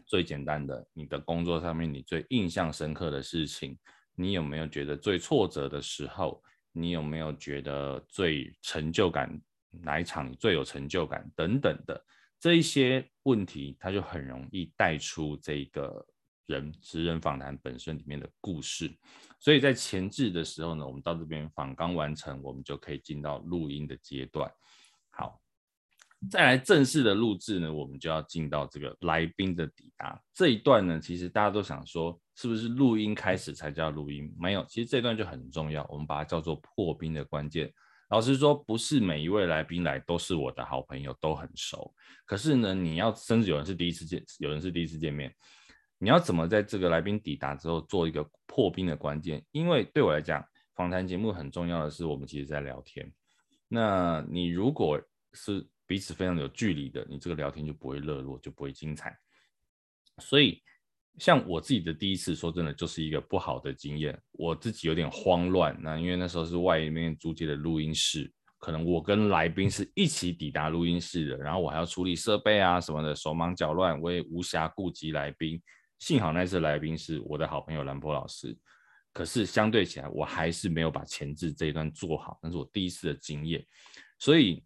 [0.07, 3.79] 最简单的，你的工作上面你最印象深刻的事情。
[4.15, 6.43] 你有没有觉得最挫折的时候？
[6.81, 9.29] 你有没有觉得最成就感？
[9.71, 11.31] 哪一场最有成就感？
[11.37, 12.03] 等等的
[12.39, 16.07] 这一些问题，它就很容易带出这个
[16.47, 18.91] 人职人访谈本身里面的故事。
[19.39, 24.51] 所以在前置的时候呢，我们到这边访刚完成，我们就可以进到录音的阶段。
[25.11, 25.41] 好。
[26.29, 30.99] 再来正式的录制呢，我们就要进到这个来宾的抵达这一段呢。
[30.99, 34.35] 其实大家都想说，是不是录音开始才叫录音？
[34.37, 37.73] 没有，其实这段就很重要，我们把它叫做破冰的关键。
[38.11, 41.95] 老实说，不是每一位来宾来都是我的好朋友，都很熟。
[42.25, 45.33] 可是呢，你要甚至有人是第一次见，有人是第一次见面，
[45.99, 49.45] 你要怎么在这个来宾抵达之后做一个破冰的关键？
[49.53, 53.13] 因为对我来讲，访谈节目很重要的是，我们其实在聊天。
[53.69, 55.01] 那你如果
[55.35, 59.19] 是彼此非常有距离的，你这个聊天就不会热络，就不会精彩。
[60.19, 60.63] 所以，
[61.17, 64.21] 像我自己的第一次，说真的，就是一个不好的经验。
[64.33, 75.59] 我自己有点慌乱，那因为那时候是外面租借的录音室，可能我跟来宾是一起抵达录音室的，然后我还要处理设备啊什么的，手忙脚乱，我也无暇顾及来宾。
[75.99, 78.55] 幸好那次来宾是我的好朋友兰波老师，
[79.15, 83.67] 可是相对起来，我还是没有把前置这一段做好，那是我第一次的经验，
[84.19, 84.63] 所以。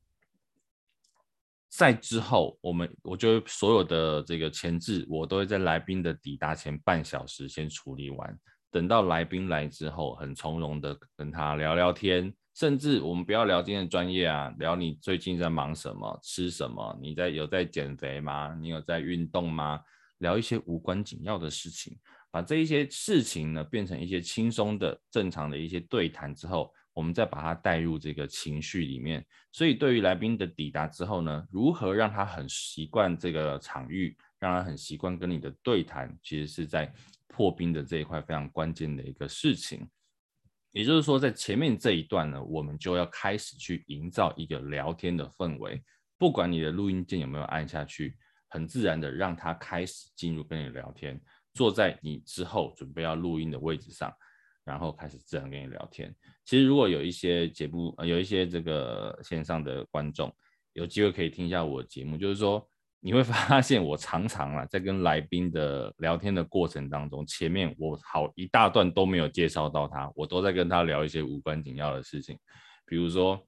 [1.75, 8.39] 在之后，我们我就所有的这个前置，我都会在来宾的抵达前半小时先处理完。
[8.71, 18.55] 等到来宾来之后，很从容的跟他聊聊天，甚至我们不要聊今天的专业啊，聊你最近在忙什么、吃什么，你在有在减肥吗？
[18.61, 19.81] 你有在运动吗？
[20.19, 21.99] 聊一些无关紧要的事情，
[22.31, 26.71] 把这一些事情呢变成一些轻松的、正常的一些对谈之后。
[26.95, 36.93] 我们再把它带入这个情绪里面，所以对于来宾的抵达之后呢，如何让他很习惯这个场域，让他很习惯跟你的对谈，其实是在
[37.29, 39.89] 破冰的这一块非常关键的一个事情。
[40.73, 45.83] 也就是说，在前面这一段呢，我们就要开始去营造一个聊天的氛围，
[46.19, 48.17] 不管你的录音键有没有按下去，
[48.49, 51.21] 很自然的让他开始进入跟你聊天，
[51.55, 54.11] 坐在你之后准备要录音的位置上。
[54.65, 56.15] 然后开始自然跟你聊天。
[56.45, 60.33] 其实如果有一些节目，呃，有一些这个线上的观众
[60.73, 62.67] 有机会可以听一下我的节目，就是说
[63.01, 72.39] 你会 发现我常常啊在跟来宾的聊天的过程当中，前面我好一大段都没有介绍到他，我都在跟他聊一些无关紧要的事情。
[72.87, 73.41] 比如说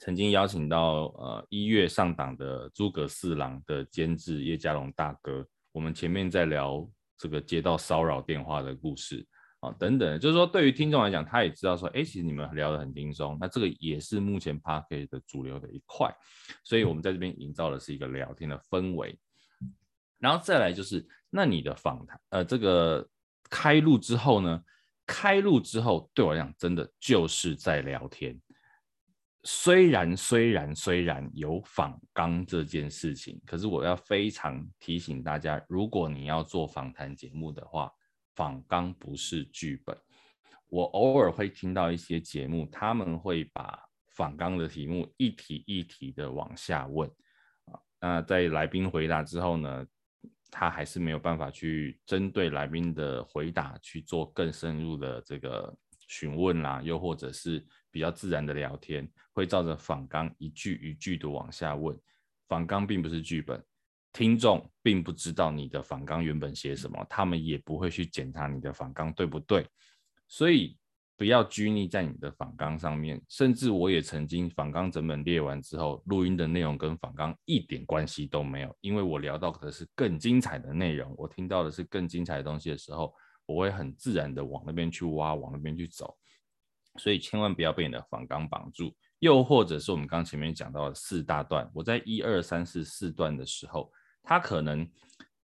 [0.00, 9.26] 曾经邀请到呃一月上档的诸葛四郎的监制叶家龙大哥，我们前面在聊这个接到骚扰电话的故事。
[9.64, 16.14] 啊等等，就是说，对于听众来讲，他也知道说，哎，其实你们聊得很轻松，那这个也是目前 Podcast 的主流的一块，
[16.62, 19.18] 所以我们在这边营造的是一个聊天的氛围。
[20.18, 23.06] 然后再来就是，那你的访谈，呃，这个
[23.50, 24.62] 开录之后呢，
[25.06, 28.40] 开录之后对我来讲，真的就是在聊天。
[29.42, 37.92] 虽然虽然虽然有访纲这件事情，可是我要非常提醒大家，如果你要做访谈节目的话。
[38.34, 39.96] 访纲不是剧本，
[40.68, 47.08] 我偶尔会听到一些节目，他们会把访纲的题目一题一题的往下问
[47.66, 49.86] 啊，那在来宾回答之后呢，
[50.50, 55.76] 他还是没有办法去针对来宾的回答去做更深入的这个
[56.08, 61.98] 询问啦，又或者是比较自然的聊天，会照着访纲一句一句的往下问，
[62.48, 63.64] 访纲并不是剧本。
[64.14, 69.66] 听众并不知道你的访纲原本写什么，他们也不会去检查你的访纲对不对，
[70.28, 70.78] 所以
[71.16, 73.20] 不要拘泥在你的访纲上面。
[73.28, 83.12] 甚至我也曾经访纲整本列完之后，录音的内容跟访纲一点关系都没有，因为我聊到的是更精彩的内容，我听到的是更精彩的东西的时候，
[83.46, 86.16] 我会很自然的往那边去挖，往那边去走。
[86.98, 93.90] 所以千万不要被你的访纲绑住，又或者是我们刚前面讲到的四大段，我在一二三四四段的时候。
[94.24, 94.88] 他可能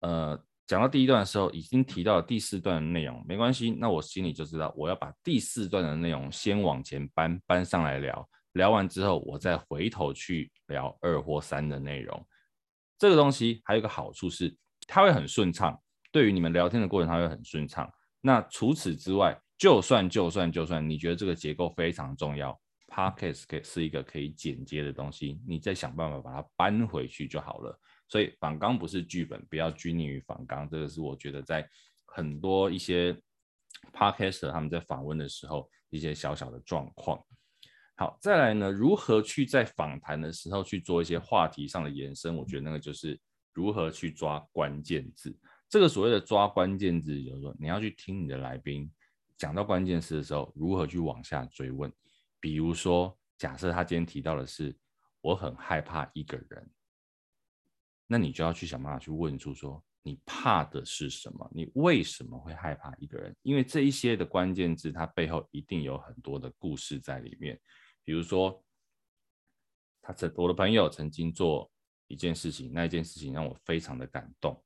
[0.02, 12.28] 呃，讲到第一段的时候已经提到了第四段的内容，没关系，那我心里就知道我要把第四段的内容先往前搬搬上来聊，聊完之后我再回头去聊二或三的内容。
[12.98, 14.56] 这个东西还有一个好处是，
[14.88, 15.80] 它会很顺畅，
[16.12, 17.90] 对于你们聊天的过程，它会很顺畅。
[18.22, 22.58] 那除此之外，就算就算就算你觉得这个结构非常重要
[22.88, 27.80] ，Podcast 是一个可以剪接的东西，你再想办法把它搬回去就好了。
[28.14, 31.68] 所以访纲不是剧本，不要拘泥于访纲，这个是我觉得在
[32.06, 33.12] 很多一些
[33.92, 37.20] Podcaster 他们在访问的时候一些小小的状况。
[37.96, 42.36] 好，再来呢，如何去在访谈的时候去做一些话题上的延伸？
[42.36, 43.20] 我觉得那个就是
[43.52, 45.36] 如何去抓关键字。
[45.68, 48.88] 这个所谓的抓关键字，就是说你要去听你的来宾
[49.38, 51.92] 讲到关键词的时候，如何去往下追问。
[52.40, 54.78] 比如说，假设他今天提到的是
[55.20, 56.70] 我很害怕一个人，
[58.14, 61.50] 那你就要去想办法去问出说你怕的是什么？
[61.52, 63.36] 你为什么会害怕一个人？
[63.42, 67.60] 因为这一些的关键字，它背后一定有很多的故事在里面。
[68.04, 68.64] 比如说，
[70.00, 71.72] 他曾我的朋友曾经做
[72.08, 74.64] 一件事情，那一件事情让我非常的感动。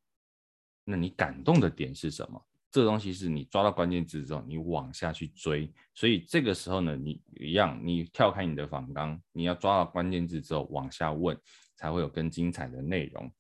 [0.84, 2.46] 那你感动的点是什么？
[2.70, 5.74] 这东西是你抓到关键字之后，你往下去追。
[5.96, 11.40] 所以这个时候呢，你一样，你跳开你的访纲，你要抓到关键字之后往下问，
[11.78, 13.32] 才会有更精彩的内容。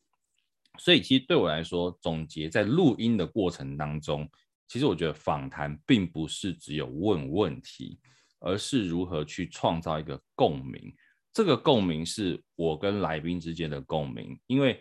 [0.79, 4.29] 所以其实对我来说，总结在录音的过程当中，
[4.67, 7.99] 其实我觉得访谈并不是只有问问题。
[8.39, 10.95] 而是如何去创造一个共鸣？
[11.33, 14.79] 这个共鸣是我跟来宾之间的共鸣，因为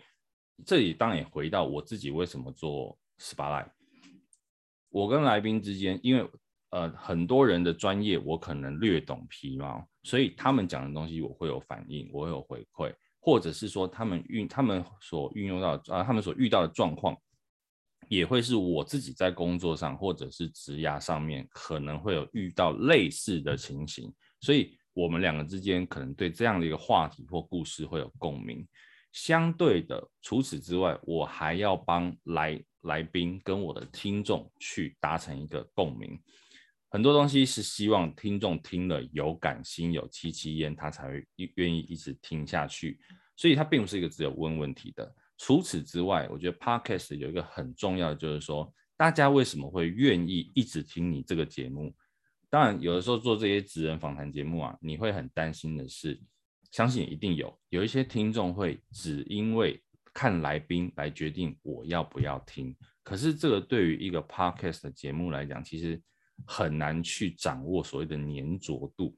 [0.67, 3.71] 这里当然也回到我自己为什么做 Spotlight。
[4.91, 6.31] 我跟来宾之间，因为
[6.69, 12.95] 呃很多人的专业我可能略懂皮毛，所以他们讲的东西我会有反应，我会有回馈，
[13.27, 17.15] 或者是说他们运他们所运用到啊、他们所遇到的状况。
[18.09, 28.65] 也会是我自己在工作上或者是职涯上面可能会有遇到类似的情形，所以我们两个之间可能对这样的一个话题或故事会有共鸣。
[29.11, 36.17] 相对的，除此之外，我还要帮来来宾跟我的听众去达成一个共鸣。
[36.89, 42.99] 很多东西是希望听众听了有感、心有戚戚焉，他才会愿意一直听下去。
[43.37, 45.15] 所以它并不是一个只有问问题的。
[45.37, 51.95] 除此之外，我觉得 Podcast 有一个很重要的，就是说，大家为什么会愿意一直听你这个节目？
[52.49, 56.19] 当然，有的时候做这些职人访谈节目啊，你会很担心的是，
[56.71, 59.83] 相信一定有有一些听众会只因为
[60.15, 62.75] 看来宾来决定我要不要听。
[63.03, 66.01] 可是这个对于一个 Podcast 的节目来讲，其实
[66.45, 69.17] 很难去掌握所谓的黏着度。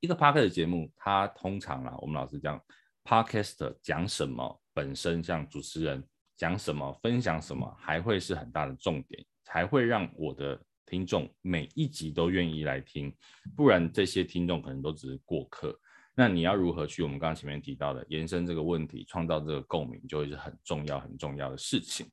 [0.00, 2.62] 一个 Podcast 节目，它通常啊，我们老师讲
[3.04, 4.62] ，Podcast 讲什么？
[4.72, 6.02] 本身像主持人
[6.36, 13.12] 讲什么、分享什么，还会是很大的重点，才会让我的听众每一集都愿意来听。
[13.56, 15.78] 不然这些听众可能都只是过客。
[16.14, 22.10] 那你要如何去我们刚刚前面提到的延伸这个问题，创造这个共鸣，就会是很重要、很重要的事情。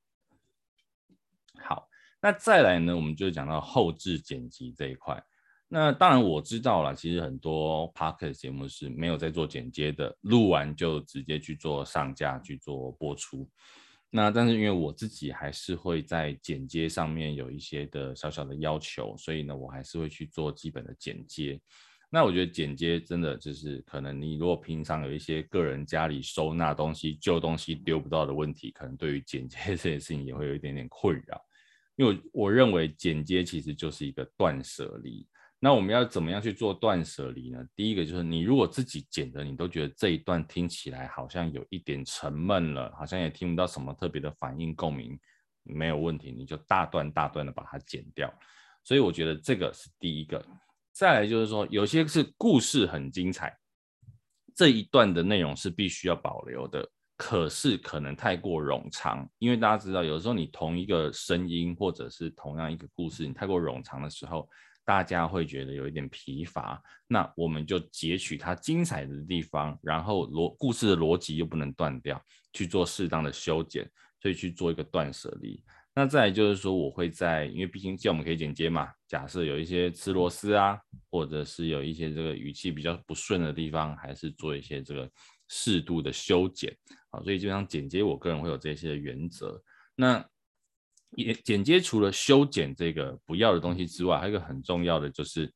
[1.61, 1.87] 好，
[2.23, 5.21] 那再来呢，我们就讲到后置剪辑这一块。
[5.67, 13.49] 那当然我知道了，其实很多 Podcast 节目是没有在做剪接的，录完就直接去做上架去做播出。
[14.09, 21.59] 那但是因为我自己还是会在剪接上面有一些的小小的要求，所以呢，我还是会去做基本的剪接。
[22.09, 31.41] 那我觉得剪接真的就是可能你如果平常有一些个人家里收纳东西旧东西丢不到的问题，可能对于剪接 这件事情也会有一点点困扰。
[31.95, 35.27] 因为我认为剪接其实就是一个断舍离。
[35.59, 37.65] 那我们要怎么样去做断舍离呢？
[37.73, 45.17] 第一个就是你如果自己剪的，你都觉得这一段听起来好像有一点沉闷了，好像也听不到什么特别的反应共鸣，
[45.63, 48.29] 没有问题，你就大段大段的把它剪掉。
[48.83, 50.45] 所以我觉得这个是第一个。
[50.91, 53.57] 再来就是说，有些是故事很精彩，
[54.53, 56.85] 这一段的内容是必须要保留的，
[57.25, 64.49] 可是可能太过冗长，因为大家知道，有时候你同一个声音或者是同样一个故事，你太过冗长的时候。
[64.85, 72.21] 大家会觉得有一点疲乏，那我们就截取它精彩的地方，然后逻故事的逻辑又不能断掉，
[72.51, 73.89] 去做适当的修剪，
[74.21, 75.63] 所以去做一个断舍离。
[75.95, 80.77] 那再就是说，我会在，因为毕竟既然我们可以剪接嘛，假设有一些吃螺丝啊，
[81.09, 85.09] 或者是有一些这个语气比较不顺的地方，还是做一些这个
[85.47, 86.75] 适度的修剪。
[87.11, 89.61] 好，所以基本上剪接，我个人会有这些原则。
[89.95, 90.25] 那
[91.11, 95.53] 也剪接除了修剪这个不要的东西之外，还有一个很重要的就是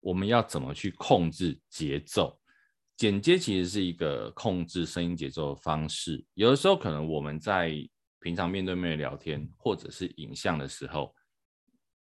[0.00, 2.36] 我们要怎么去控制节奏。
[2.96, 6.24] 剪接其实是一个控制声音节奏的方式。
[6.34, 7.72] 有的时候可能我们在
[8.20, 11.14] 平常面对面聊天或者是影像的时候，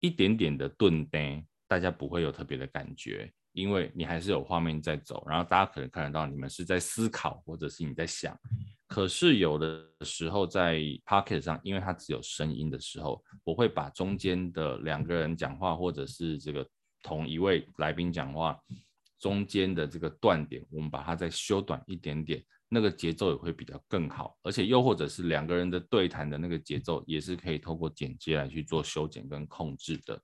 [0.00, 8.38] 一点点的顿呆，大家不会有特别的感觉，因为你还是有画面在走，然后大家可能看得到你们是在思考或者是你在想。
[8.86, 10.76] 可是有的时候在
[11.07, 16.64] Pocket 上，因为它只有声音的时候，我会把中间的两个人讲话或者是这个
[17.02, 18.57] 同一位来宾讲话
[19.18, 22.44] 中间的这个断点，我们把它再修短一点点。
[22.68, 30.20] 那个节奏也会比较更好，而且又或者是两个人的对谈的那个节奏，也是可以透过剪接来去做修剪跟控制的。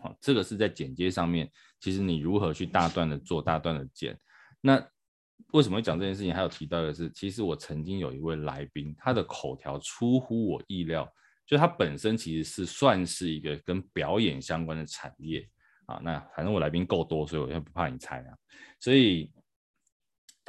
[0.00, 4.18] 好，这个是在剪接上面，其实你如何去大段的做，大段的剪。
[4.60, 4.82] 那
[5.52, 6.34] 为什么会讲这件事情？
[6.34, 11.10] 还有提到的是，其实我曾经有一位来宾，他的口条出乎我意料，
[11.46, 15.48] 就他本身其实是算是一个跟表演相关的产业
[15.86, 16.00] 啊。
[16.02, 18.36] 那反正我来宾够多，所以我也不怕你猜啊。
[18.80, 19.32] 所以。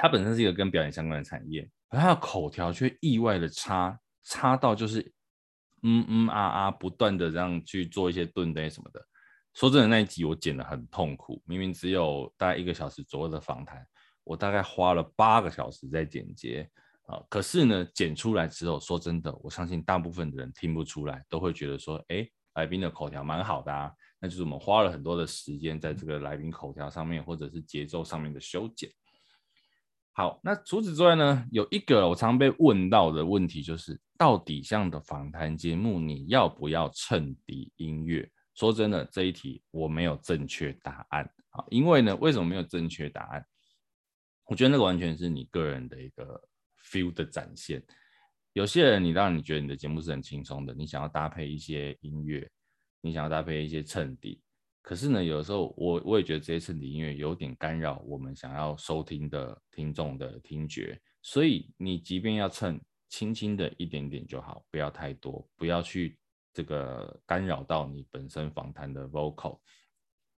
[0.02, 1.60] 它本身是一个跟表演相关的产业，
[1.90, 5.12] 可它的口条却意外的差，差到就是
[5.82, 9.06] 嗯嗯啊啊，不断的这样去做一些顿呆什么的。
[9.54, 13.84] 说真的，那一集我剪得很痛苦，明明只有大概一个小时左右的访谈，
[14.24, 16.68] 我大概花了八个小时在剪接
[17.06, 17.20] 啊。
[17.28, 23.92] 可是呢，剪出来之后，说真的，我相信大部分的人听不出来，都会觉得说，哎，来宾的口条蛮好的啊。
[24.20, 28.88] 那就是我们花了很多的时间在这个来宾口条上面，或者是节奏上面的修剪。
[30.12, 38.30] 好，那除此之外呢，有一个我常被问到的问题就是，到底这样的访谈节目你要不要衬底音乐？
[38.60, 41.64] 说真的，这一题我没有正确答案啊。
[41.70, 43.42] 因为呢，为什么没有正确答案？
[44.44, 46.38] 我觉得那个完全是你个人的一个
[46.84, 47.82] feel 的展现。
[48.52, 52.46] 有些人，你让你觉得你的节目是很轻松的，你想要搭配一些音乐，
[53.00, 54.42] 你想要搭配一些衬底。
[54.82, 66.18] 可是呢，有的时候我我也觉得这些衬底音乐有点干扰我们想要收听的听众的听觉，所以你即便要衬，轻轻的一点点就好，不要太多，不要去
[66.52, 69.58] 这个干扰到你本身访谈的 vocal。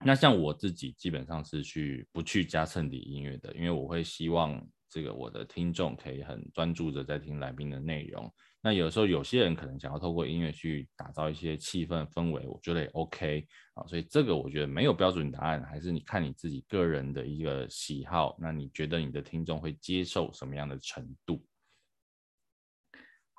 [0.05, 8.33] 那像我自己基本上是去不去加衬底音乐的，因为我会希望这个我的听众可以很专注的在听来宾的内容。
[8.63, 18.37] 那有时候有些人可能想要透过音乐去打造一些气氛氛围，我觉得也 OK 啊，所以这个我觉得没有标准答案，还是你看你自己个人的一个喜好。
[18.39, 21.43] 那你觉得你的听众会接受什么样的程度？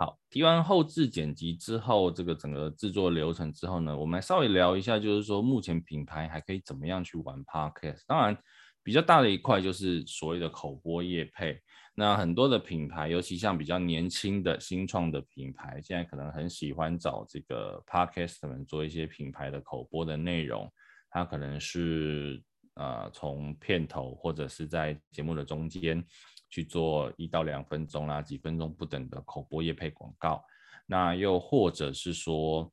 [0.02, 8.02] 好，提完后置剪辑之后，这个整个制作流程之后呢，我们来稍微聊一下，就是说目前品牌还可以怎么样去玩 Podcast？
[8.08, 8.36] 当然，
[8.82, 11.56] 比较大的一块就是所谓的口播业配。
[11.94, 20.68] 那很多的品牌，尤其像比较年轻的新创的品牌，现在可能很喜欢找这个 Podcast 们做一些品牌的口播的内容。
[21.12, 22.42] 它可能是
[22.74, 26.04] 呃从片头或者是在节目的中间
[26.52, 30.46] 去做一到两分钟啦、几分钟不等的口播业配广告。
[30.86, 32.72] 那又或者是说，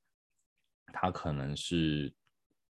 [0.93, 2.13] 他可能是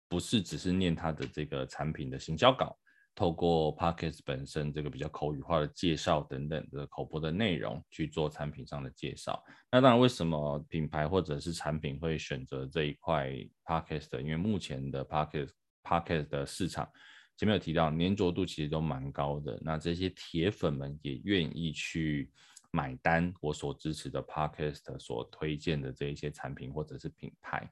[0.09, 2.77] 不是只是念他的这个产品的行销稿？
[3.17, 9.41] 透过 Podcast 本身这个比较口语化的介绍等等的口播的内容去做产品上的介绍。
[9.71, 13.31] 那当然，为什么品牌或者是产品会选择这一块
[13.65, 14.19] Podcast？
[14.19, 15.51] 因为目前的 Podcast
[15.85, 16.91] Podcast 的市场
[17.37, 19.59] 前面有提到粘着度其实都蛮高的。
[19.62, 22.30] 那这些铁粉们也愿意去
[22.70, 27.70] 买单我所支持的 Podcast 所推荐的这一些产品或者是品牌。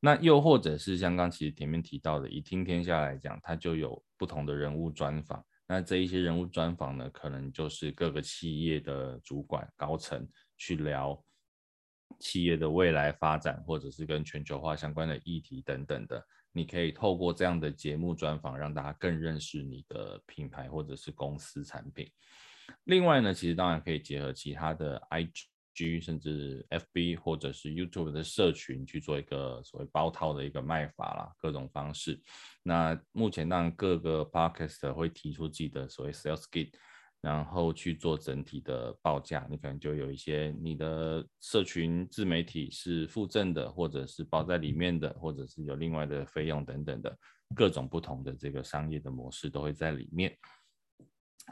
[0.00, 5.44] 那又或者是像刚其实前面提到的，以听天下来讲，它就有不同的人物专访。
[5.68, 11.22] 那这一些人物专访呢，可能就是各个企业的主管高层去聊
[12.18, 16.26] 企业的未来发展，或者是跟全球化相关的议题等等的。
[16.52, 22.10] 你可以透过这样的节目专访，让大家更认识你的品牌或者是公司产品。
[22.84, 25.46] 另外呢，其实当然可以结合其他的 IG。
[26.02, 32.20] 甚至 FB 或者是 YouTube 的社群去做一个所谓包套的一个卖法啦，各种方式。
[32.62, 36.70] 那目前让各个 Podcast 会提出自己的所谓 Sales Kit，
[37.20, 39.46] 然后去做整体的报价。
[39.50, 47.16] 你可能就有一些你的社群自媒体是附赠的，或者是包在里面的，或者是有另外的费用等等的
[47.54, 50.36] 各种不同的这个商业的模式都会在里面。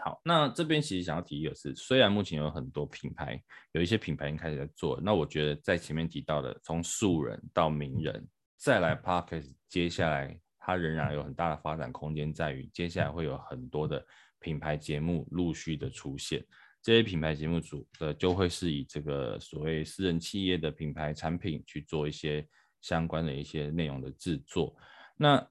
[0.05, 3.43] 好，那这边其实想要提一个是，虽然目前有很多品牌，
[3.73, 8.25] 有一些品牌已经开始在做，那我觉得在前面提到的，从素人到名人，
[8.57, 14.07] 再来 Podcast，接下来它仍然有很大的发展空间，在于接下来会有很多的
[14.41, 16.45] 品牌节目陆续的出现，
[16.83, 22.47] 这些品牌节目组的就会是以这个所谓私人企业的品牌产品去做一些
[22.81, 24.77] 相关的一些内容的制作，
[25.17, 25.47] 那。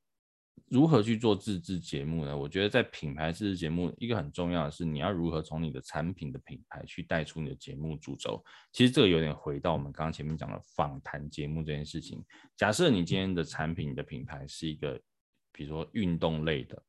[0.70, 2.36] 如何去做自制节目呢？
[2.36, 8.44] 我觉得在品牌自制节目，一个很重要的是你要如何从你的产品的品牌去带出你的节目主轴。
[8.74, 12.22] 其实这个有点回到我们刚刚前面讲的访谈节目这件事情。
[12.58, 15.00] 假设你今天的产品的品牌是一个，
[15.54, 16.84] 比如说运动类的，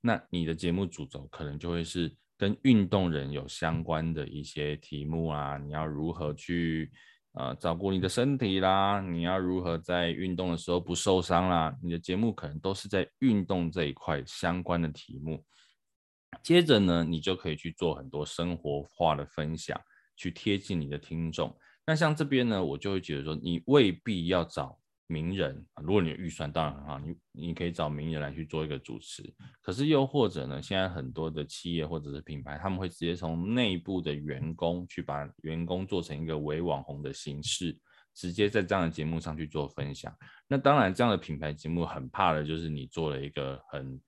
[0.00, 6.90] 那你的节目主轴可能就会是跟运动人有相关的一些题目啊，你要如何去。
[7.34, 11.72] 啊，照顾你的身体啦，你要如何在运动的时候不受伤啦？
[11.80, 15.44] 你的节目可能都是在运动这一块相关的题目。
[16.42, 19.80] 接着呢，你就可以去做很多生活化的分享，
[20.16, 21.56] 去贴近你的听众。
[21.86, 24.76] 那像这边呢，我就会觉得说，你未必要找。
[25.10, 29.22] 名人啊，如果你有预算，当然很好，你你可以找名人来去做一个主持。
[29.60, 37.76] 可是又或者呢，现在很多的企业或者是品牌，他们会直接从内部的员工去把员工做成一个伪网红的形式，
[38.14, 40.16] 直接在这样的节目上去做分享。
[40.46, 44.00] 那当然，这样的品牌节目很怕的就是你做了一个很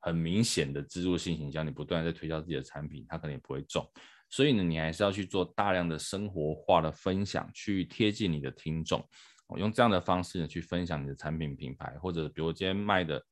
[0.00, 3.88] 很明显的置入性形象，你不断在推销自己的产品，它可能也不会中。
[4.30, 9.02] 所以呢，你还是要去做大量的生活化的分享，去贴近你的听众。
[9.48, 13.22] 我用这样的方式呢，去分享你的产品品牌，或者比如今天卖的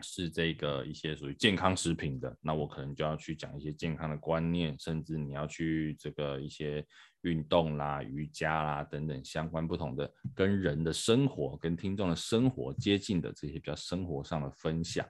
[0.00, 6.84] 是这个一些属于健康食品的，那我可能就要去讲一些健康的观念，甚至你要去这个一些
[7.22, 15.08] 运动啦、瑜伽啦等等相关不同的跟人的生活、跟听众的生活接近的这些比较生活上的分享。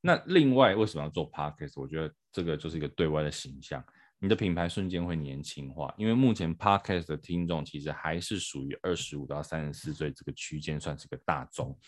[0.00, 1.80] 那另外为什么要做 Podcast？
[1.80, 3.82] 我觉得这个就是一个对外的形象。
[4.20, 11.78] 你的品牌瞬间会年轻化，因为目前 Podcast 的听众其实还是属于二十五到三十四岁这个区间，算是个大众，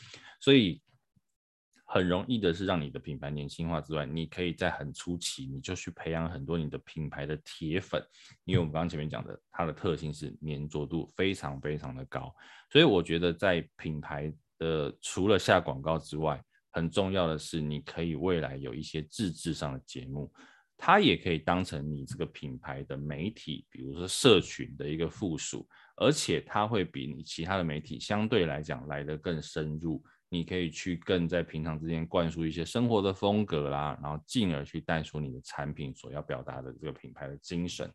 [0.40, 0.80] 所以
[1.86, 8.00] 很容易的是让你的品牌年轻化之外，你可以在很初期你就去培养很多你的品牌的铁粉，
[8.44, 12.32] 因为我们刚刚前面讲的，它的特性是粘着度非常非常的高，
[12.70, 20.32] 所以我觉得在品牌的除了下广告之外，很重要的是你可以未来有一些自制上的节目。
[20.82, 30.02] 它也可以当成你这个品牌的媒体，比如说社群的一个附属，而且它会比你其他的媒体相对来讲来得更深入。
[30.32, 37.92] 你可以去更在平常之间灌输一些生活的风格啦，然后进而去带出你的产品所要表达的这个品牌的精神。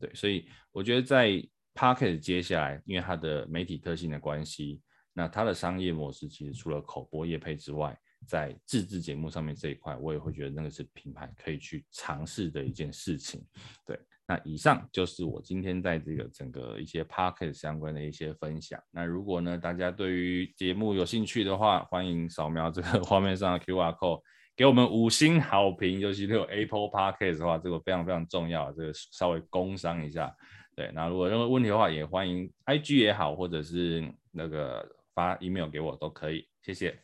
[0.00, 1.40] 对，所以我觉得在
[1.74, 4.80] Pocket 接下来，因为它的媒体特性的关系，
[5.12, 7.94] 那它的商业模式其实除了口播业配之外，
[8.26, 13.44] 在自制节目上面这一块，我也会觉得那个是品牌可以去尝试的一件事情。
[13.86, 18.82] 对，那以上就是我今天在这个整个一些 Podcast 相关的一些分享。
[18.90, 24.20] 那如果呢，大家对于节目有兴趣的话，欢迎扫描这个 画面上的 QR code，
[24.56, 26.00] 给我们五星好评。
[26.00, 30.34] 尤其是有 Apple Podcast 的话，这个非常非常重要，这个稍微工商一下。
[30.74, 36.48] 对，那如果任何问题的话，也欢迎 IG 也好，或者是那个发 email 给我都可以。
[36.62, 37.03] 谢谢。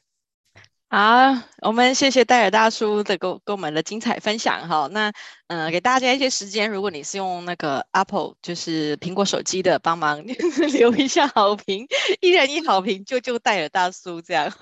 [0.92, 4.88] 好，我们谢谢戴尔大叔的跟跟我们的精彩分享哈。
[4.90, 5.12] 那
[5.46, 10.20] 嗯、呃，给大家一些时间，如果你是用那个 Apple 就是苹果手机的，帮忙
[10.72, 11.86] 留一下好评，
[12.20, 14.52] 一人一好评，救救戴尔大叔这样。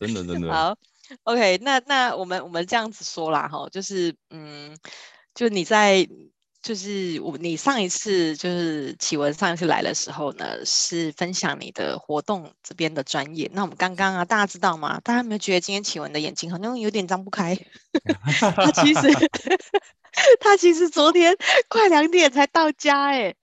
[0.00, 0.50] 真的真的。
[0.52, 0.76] 好
[1.22, 4.76] ，OK，那那我们我们这样子说啦哈，就是嗯，
[5.36, 6.08] 就你在。
[6.64, 13.50] 就是我，你上一次就是启文上一次来的时候呢，是分享你的活动这边的专业。
[13.52, 14.98] 那我们刚刚啊，大家知道吗？
[15.04, 17.54] 大家有没有觉得今天启文的眼睛好像有点张不开？
[18.56, 19.00] 他其实
[20.40, 21.36] 他其实昨天
[21.68, 23.34] 快两点才到家哎，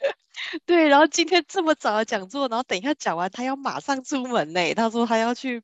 [0.65, 4.74] 对，然后今天这么早的讲座，然后等一下讲完，他要马上出门呢。
[4.74, 5.61] 他说他要去。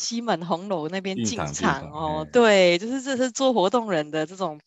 [0.00, 4.58] 西门红楼那边进场，哦，对，就是这是做活动人的这种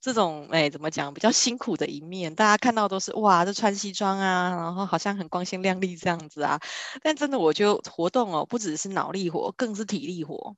[0.00, 2.34] 这种哎，怎么讲比较辛苦的一面。
[2.34, 6.58] 大家看到都是哇，这穿西装啊，然后好像很光鲜亮丽这样子啊。
[7.02, 10.56] 但真的，我觉得活动哦，不只是脑力活，更是体力活。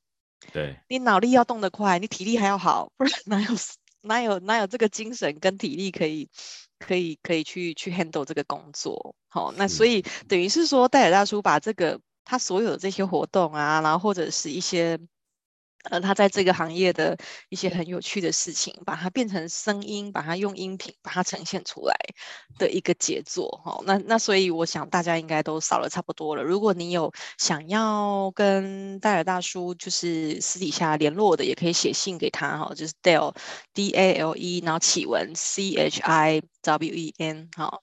[0.50, 3.54] 对，你脑力要动得快，你体力还要好，不然哪有
[4.00, 6.30] 哪有哪有这个精神跟体力可以
[6.78, 9.14] 可以可以去去 handle 这个工作？
[9.28, 12.00] 好、哦，那所以等于是说，戴尔大叔把这个。
[12.24, 14.98] 他所有的这些活动啊，然后或者是一些，
[15.90, 17.18] 呃，他在这个行业的
[17.48, 21.94] 一些很有趣的事情，把它变成声音，把它用音频把它呈现出来
[22.58, 23.80] 的一个杰作，哈。
[23.84, 26.42] 那那所以我想大家应该都扫了差不多了。
[26.44, 33.34] 如果你有想要跟戴尔大叔就是私底下联络的，也可以写信给他，哈，就是 Dale
[33.74, 37.80] D A L E，然后启文 C H I W E N，哈。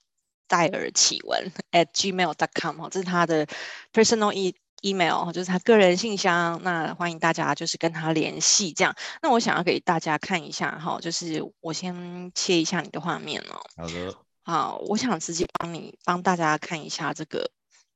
[0.50, 3.46] 戴尔启文 at gmail dot com 这是他的
[3.92, 6.60] personal e email，就是他个人信箱。
[6.64, 8.92] 那欢迎大家就是跟他联系这样。
[9.22, 13.60] 那我想要给大家看一下哈，就是我先切一下你的画面哦。
[13.76, 14.14] 好的。
[14.42, 17.48] 好，我想直接帮你帮大家看一下这个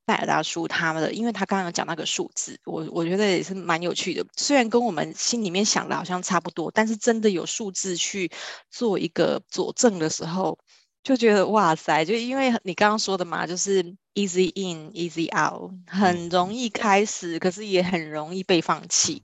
[0.04, 4.24] 戴尔大叔他们的，因为他刚刚有讲那个数字，我我觉得也是蛮有趣的。
[4.36, 8.30] 虽然跟我们心里面想的好像差不多，但是真的有数字去
[8.70, 10.56] 做一个佐证的时候，
[11.04, 12.04] 就觉得哇塞！
[12.04, 13.84] 就因为你刚刚说的嘛，就是
[14.14, 19.22] easy in easy out，很容易开始，可是也很容易被放弃。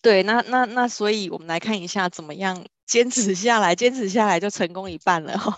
[0.00, 5.56] 对，那那那，所以我们来看一下怎么样坚持下来，坚持下来就成功一半了哈。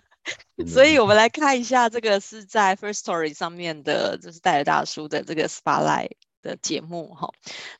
[0.66, 6.12] 所以我们来看一下，这个是在 Firstory 上面的，就是戴尔大叔的这个 Spotlight。
[6.42, 7.28] 的节目哈，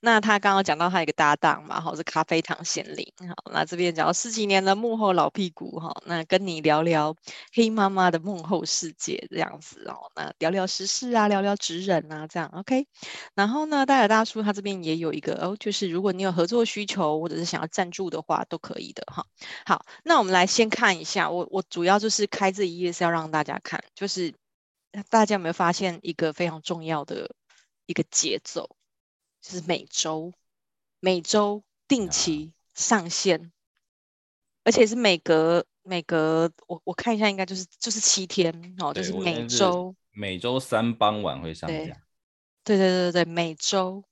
[0.00, 7.14] 那他刚刚讲到他一个搭档嘛，哈，是咖啡糖贤玲，好，那这边讲到十几年的幕后老屁股哈，那跟你聊聊
[7.52, 12.86] 黑妈妈的幕后世界这样子哦，那聊聊时事啊，聊聊职人啊，这样 OK。
[13.34, 19.24] 然后呢，戴尔大叔他这边也有一个哦，就是如果你有合作需求或者是想要赞助的话，都可以的哈。
[19.64, 24.34] 好，那我们来先看一下，我我主要就是开这一页是要让大家看，就是
[25.08, 27.30] 大家有没有发现一个非常重要的？
[27.86, 28.76] 一个节奏，
[29.40, 30.32] 就是每周
[31.00, 33.50] 每周定期上线，啊、
[34.64, 41.74] 而且是每隔每隔我我看一下，应该就是就是七天哦，就是每周每周三傍晚会上架。
[42.64, 44.04] 对对对对对，每周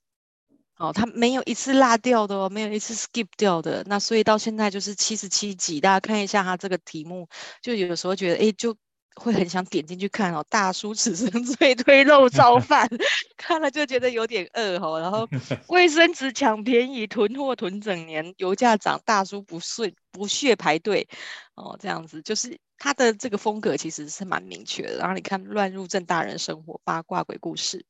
[0.77, 3.83] 哦，他没有一次落掉的哦，没有一次 skip 掉的。
[3.87, 7.27] 那所以到现在就是七十七集，大家看一下他这个题目，
[7.61, 8.75] 就有时候觉得哎就。
[9.15, 12.87] 会很想点进去看哦，大叔此生最推肉燥 饭，
[13.37, 14.99] 看了就觉得有点饿哦。
[14.99, 15.27] 然后
[15.69, 21.07] 卫生纸抢便宜，囤货囤整年，油价涨，大叔不睡不屑排队
[21.55, 24.97] 哦，这样子就是他的这个风格其实是蛮明确的。
[24.97, 27.85] 然后你看乱入正大人生活八卦鬼故事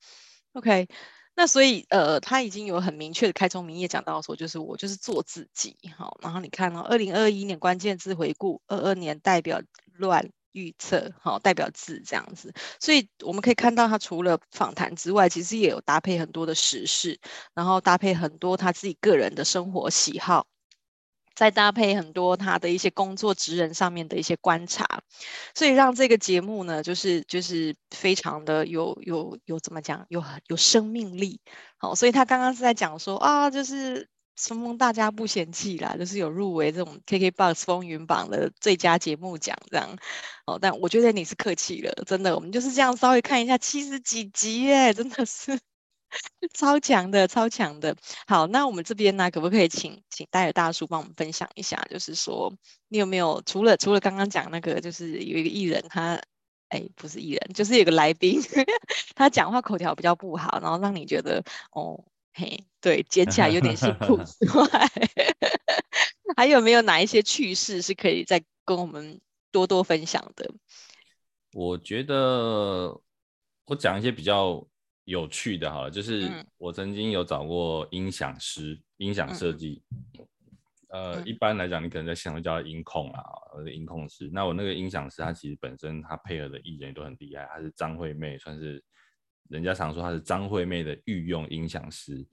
[0.53, 0.88] ，OK，
[1.36, 6.17] 那所以呃他已经有很明确的开宗明义讲到说，就是我就是做自己好、哦。
[6.21, 9.59] 然后你看哦，二零二一年关键字回顾，二二年代表
[9.95, 10.30] 乱。
[10.55, 17.19] 预测好代表字这样子，所以我们可以看到他除了访谈之外，其实也有搭配很多的时事，
[17.53, 20.47] 然后搭配很多他自己个人的生活喜好，
[21.35, 25.01] 再搭配很多他的一些工作职人上面的一些观察，
[25.53, 31.41] 所以让这个节目呢，就是就是非常的有有有怎么讲，有有生命力。
[31.77, 34.07] 好，所以他刚刚是在讲说啊，就是。
[34.36, 39.97] 承蒙大家不嫌弃啦，就是有入围这种 KKBOX 风云榜的最佳节目奖这样
[40.45, 40.59] 哦。
[40.61, 45.57] 但我觉得你是客气了，真的，我们就是这样稍微看一下七十几集耶，真的是
[46.53, 47.95] 超强的，超强的。
[48.27, 51.81] 好，那我们这边呢，可不可以请请戴尔大叔帮我们分享一下？
[51.89, 52.53] 就是说，
[52.89, 56.21] 你有没有除了除了刚刚讲那个，就是有一个艺人他，
[56.69, 58.41] 哎，不是艺人，就是有个来宾，
[59.15, 62.03] 他讲话口条比较不好，然后让你觉得哦。
[62.38, 64.67] 嘿，对，接 起来有点辛苦之外，
[66.36, 69.21] 还有没有哪一些趣事是可以再跟我们
[69.53, 70.53] 多多分享的？
[71.53, 72.99] 我觉得
[73.63, 74.67] 我讲一些比较
[75.05, 79.81] 有趣的，好了，就是我曾经有找过音响师、音响设计，
[80.89, 83.23] 嗯、呃，一般来讲，你可能在现场叫音控啊，
[83.53, 84.29] 或者音控师。
[84.33, 88.83] 那我那个音响师，他其实本身他配合的艺人都很厉害，他是张惠妹，算是。
[89.49, 92.25] 人家常说他是张惠妹的御用音响师。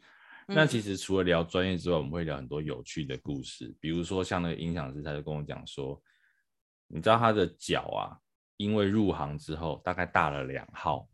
[0.46, 3.74] 那其实除了聊专业之外，我们会聊很多有趣的故事。
[3.80, 6.00] 比如说像那个音响师，他就跟我讲说，
[6.88, 8.18] 你知道他的脚啊，
[8.56, 11.08] 因为入行之后大概大了两号，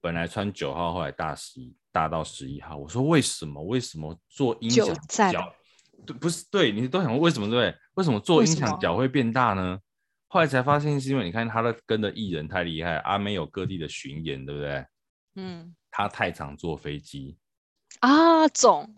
[0.00, 2.76] 本来穿九号，后来大十一，大到十一号。
[2.76, 3.62] 我说为什么？
[3.62, 4.86] 为什么做音响
[5.30, 5.54] 脚？
[6.06, 7.74] 对，不是对，你都想问为什么对？
[7.94, 9.78] 为什么做音响脚会变大呢？
[10.28, 14.84] 后来才发现是因为你看他的跟的艺人太厉害，阿妹有各地的巡演，对不对？
[15.36, 17.36] 嗯，他太常坐飞机。
[18.00, 18.94] 啊，肿，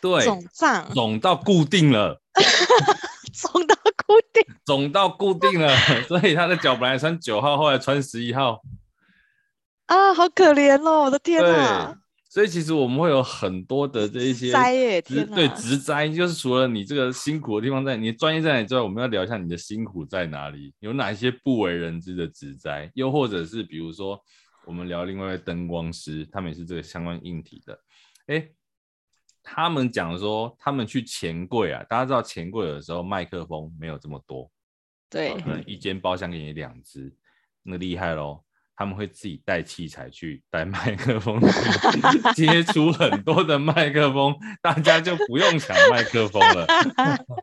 [0.00, 2.20] 对，肿胀，肿到固定了，
[3.32, 5.74] 肿到固定，肿到固定了，
[6.06, 8.60] 所以他的脚本来穿九号，后来穿十一号，
[9.86, 11.98] 啊，好可怜哦，我的天哪！
[12.28, 24.22] 所以其实我们会有很多的这一些灾耶，对，职灾就是除了你这个辛苦的地方在，你的专业在哪里之外，我们要聊一下你的辛苦在哪里，有哪一些不为人知的职灾，又或者是比如说。
[24.64, 27.78] 我们聊另外一位灯光师，他们也是这个相关硬体的。
[28.26, 28.48] 哎，
[29.42, 34.50] 他们讲说，他们去钱柜啊，大家知道钱柜有的时候麦克风没有这么多，
[35.10, 37.14] 对， 可能一间包厢给你两只，
[37.62, 38.44] 那厉害喽。
[38.74, 41.38] 他们会自己带器材去带麦克风，
[42.34, 46.66] 接出很多的麦克风，大家就不用抢麦克风了。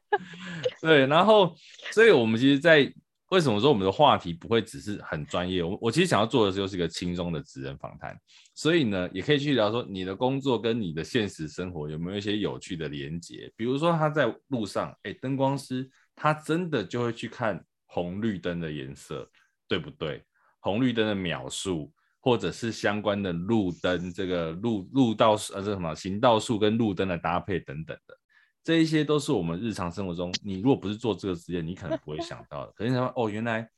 [0.81, 1.55] 对，然后，
[1.91, 2.91] 所以我们其实，在
[3.29, 5.63] 为什么说我们的话题不会只是很专业？
[5.63, 8.19] 我我其实想要做的就是一个轻松的职人访谈，
[8.55, 13.51] 所以呢，也可以去聊说你的工作跟你的现实生活有没有一些有趣的连结。
[13.55, 19.29] 比如说他在路上，哎，灯光师他真的就会去看红绿灯的颜色，
[19.67, 20.23] 对不对？
[20.59, 28.17] 红绿灯的秒数，或者是相关的路灯，这个路路道呃这什么行道树跟路灯的搭配等等的，
[28.63, 32.71] 这一些都是我们日常生活中，你如果不是做这个职业，你可能不会 想到的。
[32.73, 33.69] 可是你说哦，原来，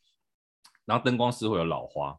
[0.86, 2.18] 然后灯光师会有老花，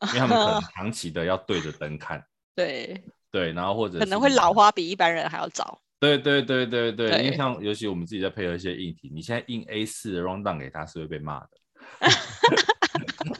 [0.14, 2.24] 因为他们可能长期的要对着灯看。
[2.56, 5.80] 对对，然后或者可能会老花比一般人还要早。
[6.00, 11.50] 对对对对对，对因为像尤其我们自己在配合一些硬体，你现在印 A 四的 rundown 给他是会被骂的。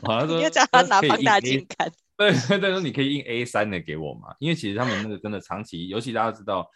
[0.03, 1.91] 好像说你要叫他拿放大镜看。
[2.16, 4.35] 对对对，说你可以印 A 三的给我嘛？
[4.41, 6.68] 因为其实他们那个真的长期，尤其大家知道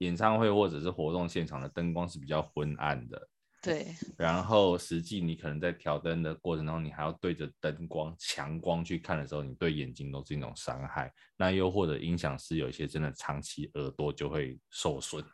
[0.00, 3.28] 演唱会或者是活动现场的灯光是比较昏暗的。
[3.62, 3.86] 对。
[4.18, 11.12] 然后实际你可能在调灯的过程中，你还要对着灯光强光去看的时候，你对眼睛都是一种伤害。
[11.36, 15.24] 那又或者音响师有一些真的长期耳朵就会受损，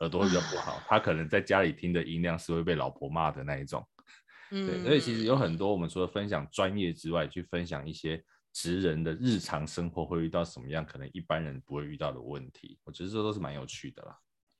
[0.00, 3.86] 耳朵会比较不好，他可能在家里听的音量是会被老婆骂的那一种。
[4.50, 8.22] 对，所以其实有很多我们除了分享专业之外，去分享一些
[8.52, 14.18] 职人的日常生活会遇到什么样可能一般人不会遇到的问题，我觉得这都是蛮有趣的啦。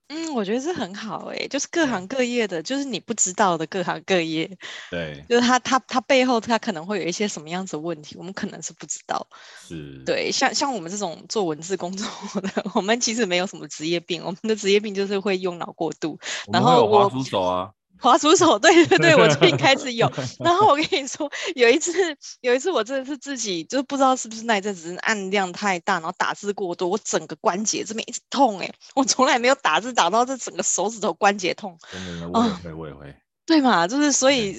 [0.09, 4.59] 嗯，我觉得这很好哎、欸，就是各行各业的，就是你不知道的各行各业，
[4.90, 9.26] 对，就是他他他背后他可能会有一些什么样子的问题，我们可能是不知道。
[9.62, 12.07] 是，对，像像我们这种做文字工作
[12.43, 16.18] 的，我们其实没有什么职业病，我们的职业病就是会用脑过度，
[16.53, 17.09] 然后我。
[17.09, 17.70] 滑手啊。
[18.03, 20.11] 滑鼠手，对对 对，我最近开始有。
[20.41, 21.93] 然后我跟你说，有一次，
[22.43, 31.79] 有一次我真的是自己，就是不知道是不是那一阵子按量太大，然后打字过多，我整个关节这边一直痛哎、欸，我从来没有打字打到这整个手指头关节痛。
[31.93, 33.17] 真的，我也会，我也会。
[33.47, 34.57] 对嘛，就是所以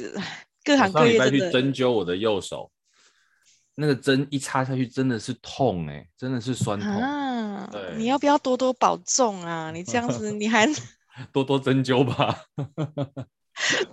[0.64, 1.46] 各行各业真的。
[1.48, 2.72] 去针灸我的右手，
[3.76, 6.90] 那个针一插下去真的是痛哎、欸，真的是酸痛。
[6.90, 9.70] 啊，你要不要多多保重啊？
[9.72, 10.66] 你这样子你还。
[11.32, 12.46] 多多针灸吧。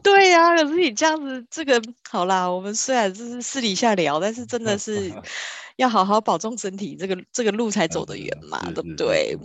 [0.03, 2.51] 对呀、啊，可是你这样子，这个好啦。
[2.51, 5.13] 我们虽然就是私底下聊，但是真的是
[5.77, 9.37] 要好好保重身体，这个这个路才走得远嘛，对不对？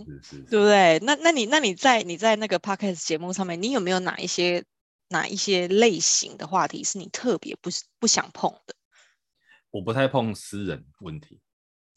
[0.50, 0.98] 对不对？
[1.02, 4.64] 那那你那你在你在那个 podcast 节目上面，你有没有哪一些
[5.10, 7.68] 哪一些类型的话题是你特别不
[7.98, 8.74] 不想碰的？
[9.70, 11.40] 我不太碰私人问题。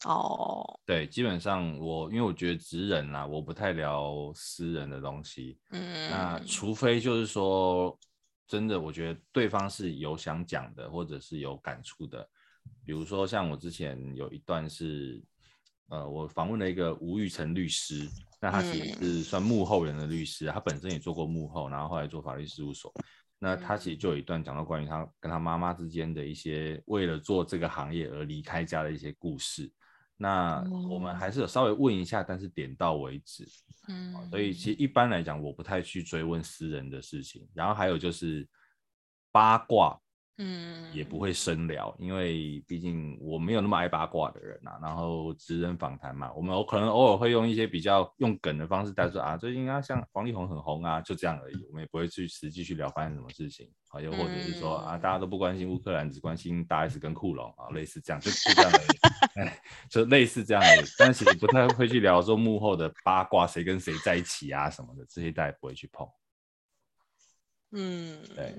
[0.06, 0.80] 哦，oh.
[0.86, 5.58] 对，基本上我因为我觉得职人啦，我不太聊私人的东西。
[5.72, 7.98] 嗯，那除非就是说
[8.48, 12.28] 真的，我觉得对方是有想讲的，或者是有感触的。
[12.86, 15.22] 比如说像我之前有一段是，
[15.90, 18.08] 呃，我访问了一个吴玉成律师，
[18.40, 22.94] 那他其实是算幕后人的律师，他本身也做过幕后，然后后来做法律事务所。
[23.38, 29.72] 那他其实就有一段讲到关于他跟他妈妈之间的一些为了做这个行业而离开家的一些故事。
[30.22, 33.48] 那我们还是有稍微问一下，但是点到为止。
[33.88, 37.48] 嗯，所以其实一般来讲，我不太去追问私人的事情。
[37.54, 38.48] 然后还有就是
[39.32, 39.98] 八卦。
[40.42, 44.80] 嗯，也不会深聊，因为毕竟我没有那么爱八卦的人啊。
[44.82, 51.62] 然后职人访谈嘛，我们可能偶尔会用一些比较用梗的方式带说啊，最近啊像王力宏很红啊，就这样而已。
[51.66, 59.42] 我们也不会去实际去聊发生什么事情啊，又或者是说啊，大家都不关心乌克兰，只关心大 S 跟库龙啊，类似这样，就就这样而已。
[59.42, 59.62] 哎，
[59.92, 60.86] 就类似这样而已。
[60.98, 66.08] 但其实不太会去聊说幕后的八卦，谁跟谁在一起啊什么的，这些大家不会去碰。
[67.74, 68.56] 嗯，对。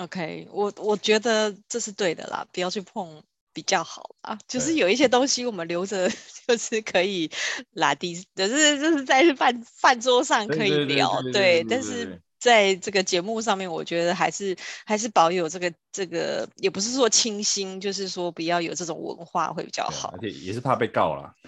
[0.00, 3.22] OK，我我觉得这是对的啦，不要去碰
[3.52, 4.38] 比较好啦。
[4.48, 6.08] 就是有一些东西我们留着，
[6.48, 7.30] 就是可以
[7.72, 12.20] 拉低，就是就是在饭饭桌上可以聊，对，但是。
[12.40, 20.14] 在这个节目上面，我觉得还是还是保有这个这个，也不是说清新，就是说不要有这种文化会比较好。
[20.14, 21.32] 而且也是怕被告了。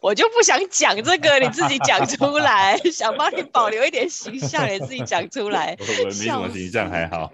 [0.00, 5.76] 我就不想讲这个，你自己讲出 来，想帮你保留一点形象，你自己讲出来。
[5.78, 7.30] 我我没什么形象，还好。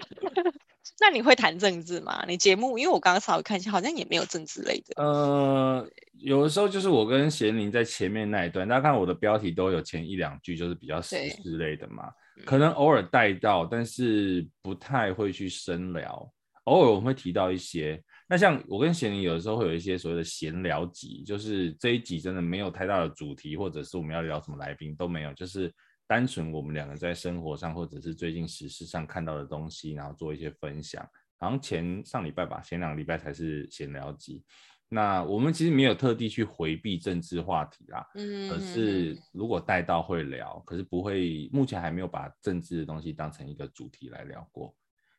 [0.99, 2.25] 那你会谈政治吗？
[2.27, 5.01] 你节目，因为我刚刚稍微看一下，好像也没有政治类的。
[5.01, 5.87] 呃。
[6.27, 12.11] 有的时候就是我跟贤玲在前面那一段，大家看我的标题都有前一两句，就是比较时事类的嘛，
[12.45, 16.29] 可能偶尔带到，但是不太会去深聊。
[16.65, 25.73] 偶尔我们会提到一些，那像我跟贤玲有的时候会有一些所谓的闲聊集，就是这一集真的没有太大的主题，或者是我们要聊什么来宾都没有，就是
[26.09, 31.09] 单纯我们两个在生活上或者是最近时事上看到的东西，然后做一些分享。
[31.39, 34.43] 好像前上礼拜吧，前两个礼拜才是闲聊集。
[34.89, 44.75] 那我们其实没有特地去回避政治话题啦，嗯，可是如果带到会聊，可是不会，目前还没有把政治的东西当成一个主题来聊过。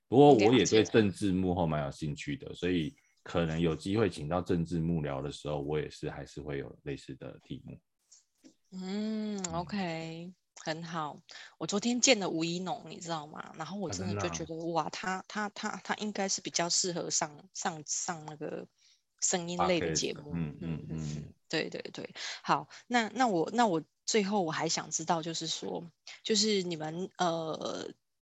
[0.07, 7.78] 不过我也对政治幕后蛮有兴趣的，所以可能有机会请到政治幕僚的时候，我也是还是会有类似的题目。
[8.72, 11.20] 嗯，OK，很好，
[11.57, 13.53] 我昨天见了吴一农，你知道吗？
[13.57, 18.65] 然后我真的就觉得，啊、哇，他他他他应该是比较适合上上上那个
[19.22, 20.32] 声音类的节目。
[20.34, 22.09] 嗯嗯嗯，对对对，
[22.43, 25.89] 好，那那我那我最后我还想知道，就是说，
[26.24, 27.89] 就是你们呃。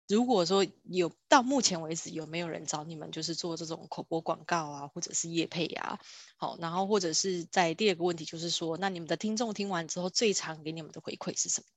[0.09, 5.99] 如果说有到目前为止有没有人找你们，就是做这种口播广告啊，或者是业配啊，
[6.37, 11.67] 好，然后或者是在第二个问题就是说，那你们的听众听完之后最常给你们的回馈是什么？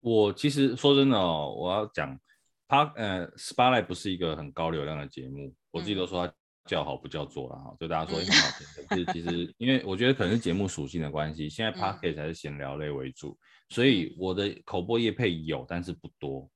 [0.00, 2.18] 我其实说真的哦，我要讲，
[2.66, 6.34] 他呃，Spotlight 不是一个很高流量的节目，我自己都说他
[6.66, 13.36] 叫好不叫座了哈，就大家说很好听，可是其实因为我觉得可能是节目属性的关系，现在 Podcast 还是闲聊类为主，
[13.70, 16.48] 所以我的口播业配有，但是不多。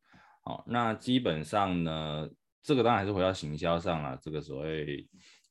[0.43, 2.29] 好，那基本上呢，
[2.63, 4.19] 这个当然还是回到行销上了。
[4.23, 5.09] 这个所谓，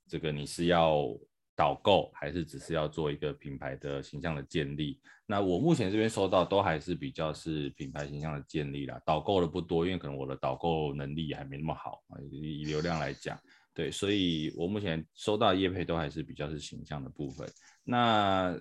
[0.08, 1.08] 这个你是要
[1.56, 5.02] 导购，还是只是要做一个品牌的形象的建立？
[5.26, 13.40] 那我目前这边收到都还是比较是品牌形象的建立啦，导购的不多，因为可能我的导购能力还没那么好啊，以流量来讲，
[13.74, 17.48] 对，所以我目前收到的业配都还是比较是形象的部分。
[17.84, 18.56] 那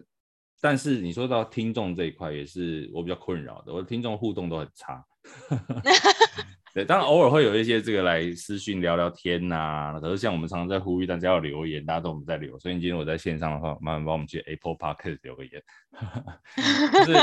[0.60, 5.04] 但是你说到听众这一块，也是我比较困扰的，我的听众互动都很差。
[6.74, 10.00] 对，当然偶尔会有一些这个来私讯聊聊天呐、啊。
[10.00, 15.62] 可是像我们常常在呼吁大家要留言，大家都我们在留，所以今天我在线上的话，麻烦帮我们去 Apple Podcast 留个言。
[17.06, 17.18] 就是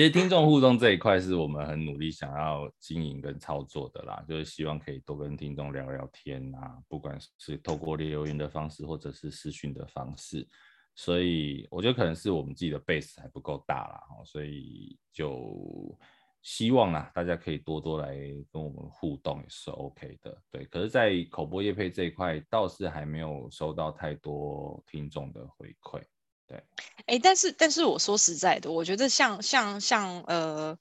[0.00, 10.48] 其实听众互动这一块是我们很努力想要经营跟操作的啦，就是希望可以多跟听众聊聊天啊，不管是透过留言的方式，或者是私讯的方式。
[10.94, 15.94] 所以我觉得可能是我们自己的 base 还不够大啦，所以就
[16.40, 18.16] 希望啊，大家可以多多来
[18.50, 20.34] 跟我们互动也是 OK 的。
[20.50, 26.02] 对，可是，在口播业配这一块倒是还没有收到太多听众的回馈。
[26.50, 26.58] 对，
[27.06, 30.76] 哎、欸，但是但是我说实在的，我觉得像像像呃。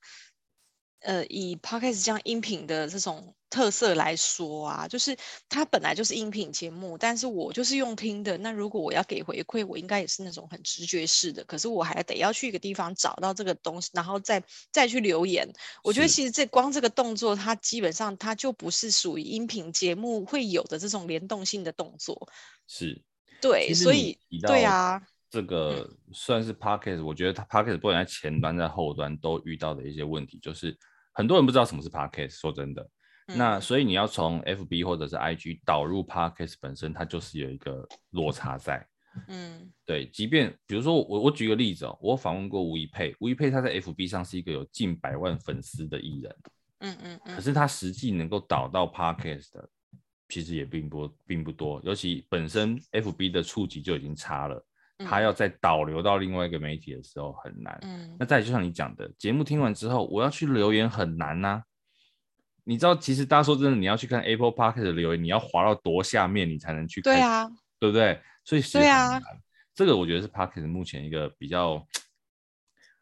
[1.02, 5.16] 呃，以 Podcast 这样音频的这种特色来说啊，就是
[5.48, 8.38] 它本来就是音频节目，但是我就是用听的。
[8.40, 11.42] 那如果我要给回馈，我应该也是那种很直觉式的。
[11.46, 14.44] 可是我还得要去一个地方找到这个东西，然后再
[14.74, 15.48] 再去留言。
[15.86, 22.30] 我觉得其实这光这个动作，它基本上它就不是属于音频节目会有的这种联动性的动作。
[22.68, 23.02] 是，
[23.40, 30.78] 对，所以对啊，这个算是 Podcast，嗯，我觉得它 Podcast 不管在前端在后端都遇到的一些问题，就是。
[31.12, 32.82] 很多人不知道什么是 Podcast，说真的，
[33.28, 38.88] 嗯、那所以你要从 FB 或者是 IG 导入 Podcast 本身，它就是有一个落差在。
[39.28, 46.36] 嗯，对，即便比如说我我举个例子哦，我访问过吴一佩，吴一佩他在 FB 上是一个有近百万粉丝的艺人，
[46.80, 49.70] 嗯嗯嗯，可是他实际能够导到 Podcast 的，
[50.30, 54.64] 其实也并不并不多，尤其本身 FB 的触及就已经差了。
[55.00, 57.78] 他要再导流到另外一个媒体的时候很难。
[57.84, 61.64] 嗯，那再就像你讲的，节目听完之后，我要去留言很难呐、啊。
[62.66, 67.16] 你知道，其实大家说真的，你要去看 Apple Podcast 的留言，你要滑到多下面，你才能去看。
[67.16, 68.22] 对啊，对不对？
[68.44, 69.22] 所以是很难。
[69.74, 71.84] 这个我觉得是 Podcast 目前一个比较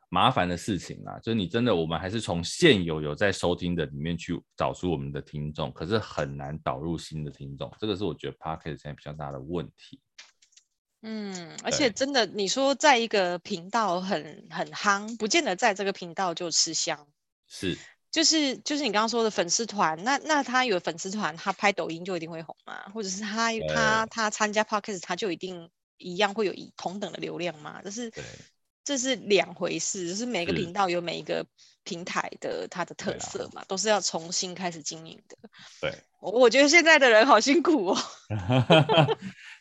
[0.10, 1.20] 麻烦的事情啦。
[1.20, 7.70] 就是你真的，我们还是从现有有在收听的里面去找出我们的听众，可是很难导入新的听众。
[7.80, 10.00] 这个是我觉得 Podcast 现在比较大的问题。
[11.02, 17.08] 嗯，而且真的，你说在一个频道很很夯，不见得在这个频道就吃香。
[17.48, 17.78] 是，
[18.12, 22.92] 就是就是你刚刚说的粉丝团，那那他有粉丝团，他拍抖音就一定会红吗？
[22.94, 27.80] 或者是他他他参加 Podcast，他就一定一样会有一同等的流量吗？
[27.84, 28.12] 这是
[28.84, 31.46] 这是两回事，就是每个频道有每一个
[31.84, 35.38] 平台的它的特色嘛，都是要重新开始经营的。
[35.80, 37.98] 对，我觉得现在的人好辛苦哦。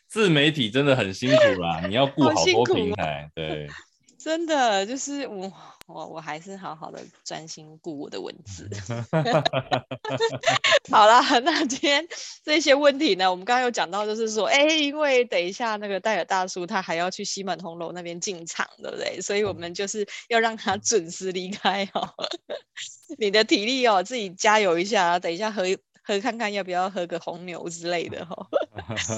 [0.07, 3.67] 自媒体真的很辛苦啦，你要顾好多平台，对，
[4.17, 5.51] 真的就是我
[5.87, 8.69] 我我还是好好的专心顾我的文字。
[10.89, 12.05] 好了， 那今天
[12.43, 19.19] 这些问题呢，我们刚刚有讲到，就是说，哎、欸，因为等一下那个戴尔大叔他还要去西门红楼那边进场，对不对？
[19.21, 22.09] 所以我们就是要让他准时离开哦。
[23.17, 25.63] 你的体力哦，自己加油一下，等一下喝
[26.07, 28.47] 喝看看要不要喝个红牛之类的哈。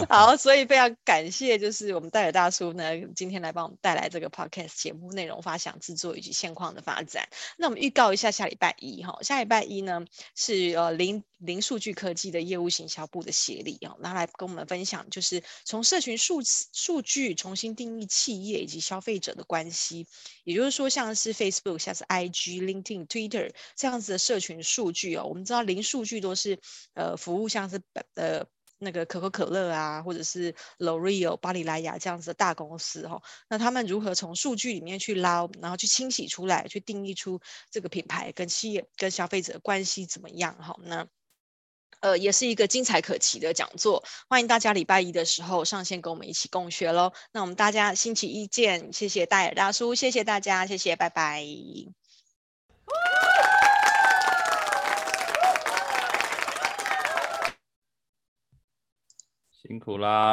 [0.10, 2.84] 好，所以非常感谢，就是我们戴尔大叔呢，
[3.16, 7.30] 今天来帮我们带来这个 podcast 节目内容发想制作以及现况的发展。
[7.58, 10.04] 那我们预告一下下礼拜一哈，下礼拜一呢
[10.36, 16.42] 是呃零零数据科技的业务行销部的协力啊，拿来跟我们分享，就是从社群数
[16.74, 20.08] 数据重新定义企业以及消费者的关系。
[20.44, 26.58] 也就是说，像是 Facebook、像是 IG、LinkedIn、Twitter 这样子的社群数据哦，我们知道零数据都是
[26.94, 27.82] 呃服务像是
[28.16, 28.46] 呃。
[28.82, 40.78] 那个可口可乐啊，或者是 L'Oreal、巴黎莱雅这样子的大公司哈，那他们如何从数据里面去捞，然后去清洗出来，去定义出这个品牌跟企业跟消费者关系怎么样哈？
[40.84, 41.06] 那
[42.00, 47.12] 呃，也是一个精彩可期的讲座，欢迎大家礼拜一的时候上线跟我们一起共学喽。
[47.34, 51.44] 那我们大家星期一见，谢谢戴尔大叔，谢谢大家，谢谢，拜拜。
[59.70, 60.28] 辛苦啦。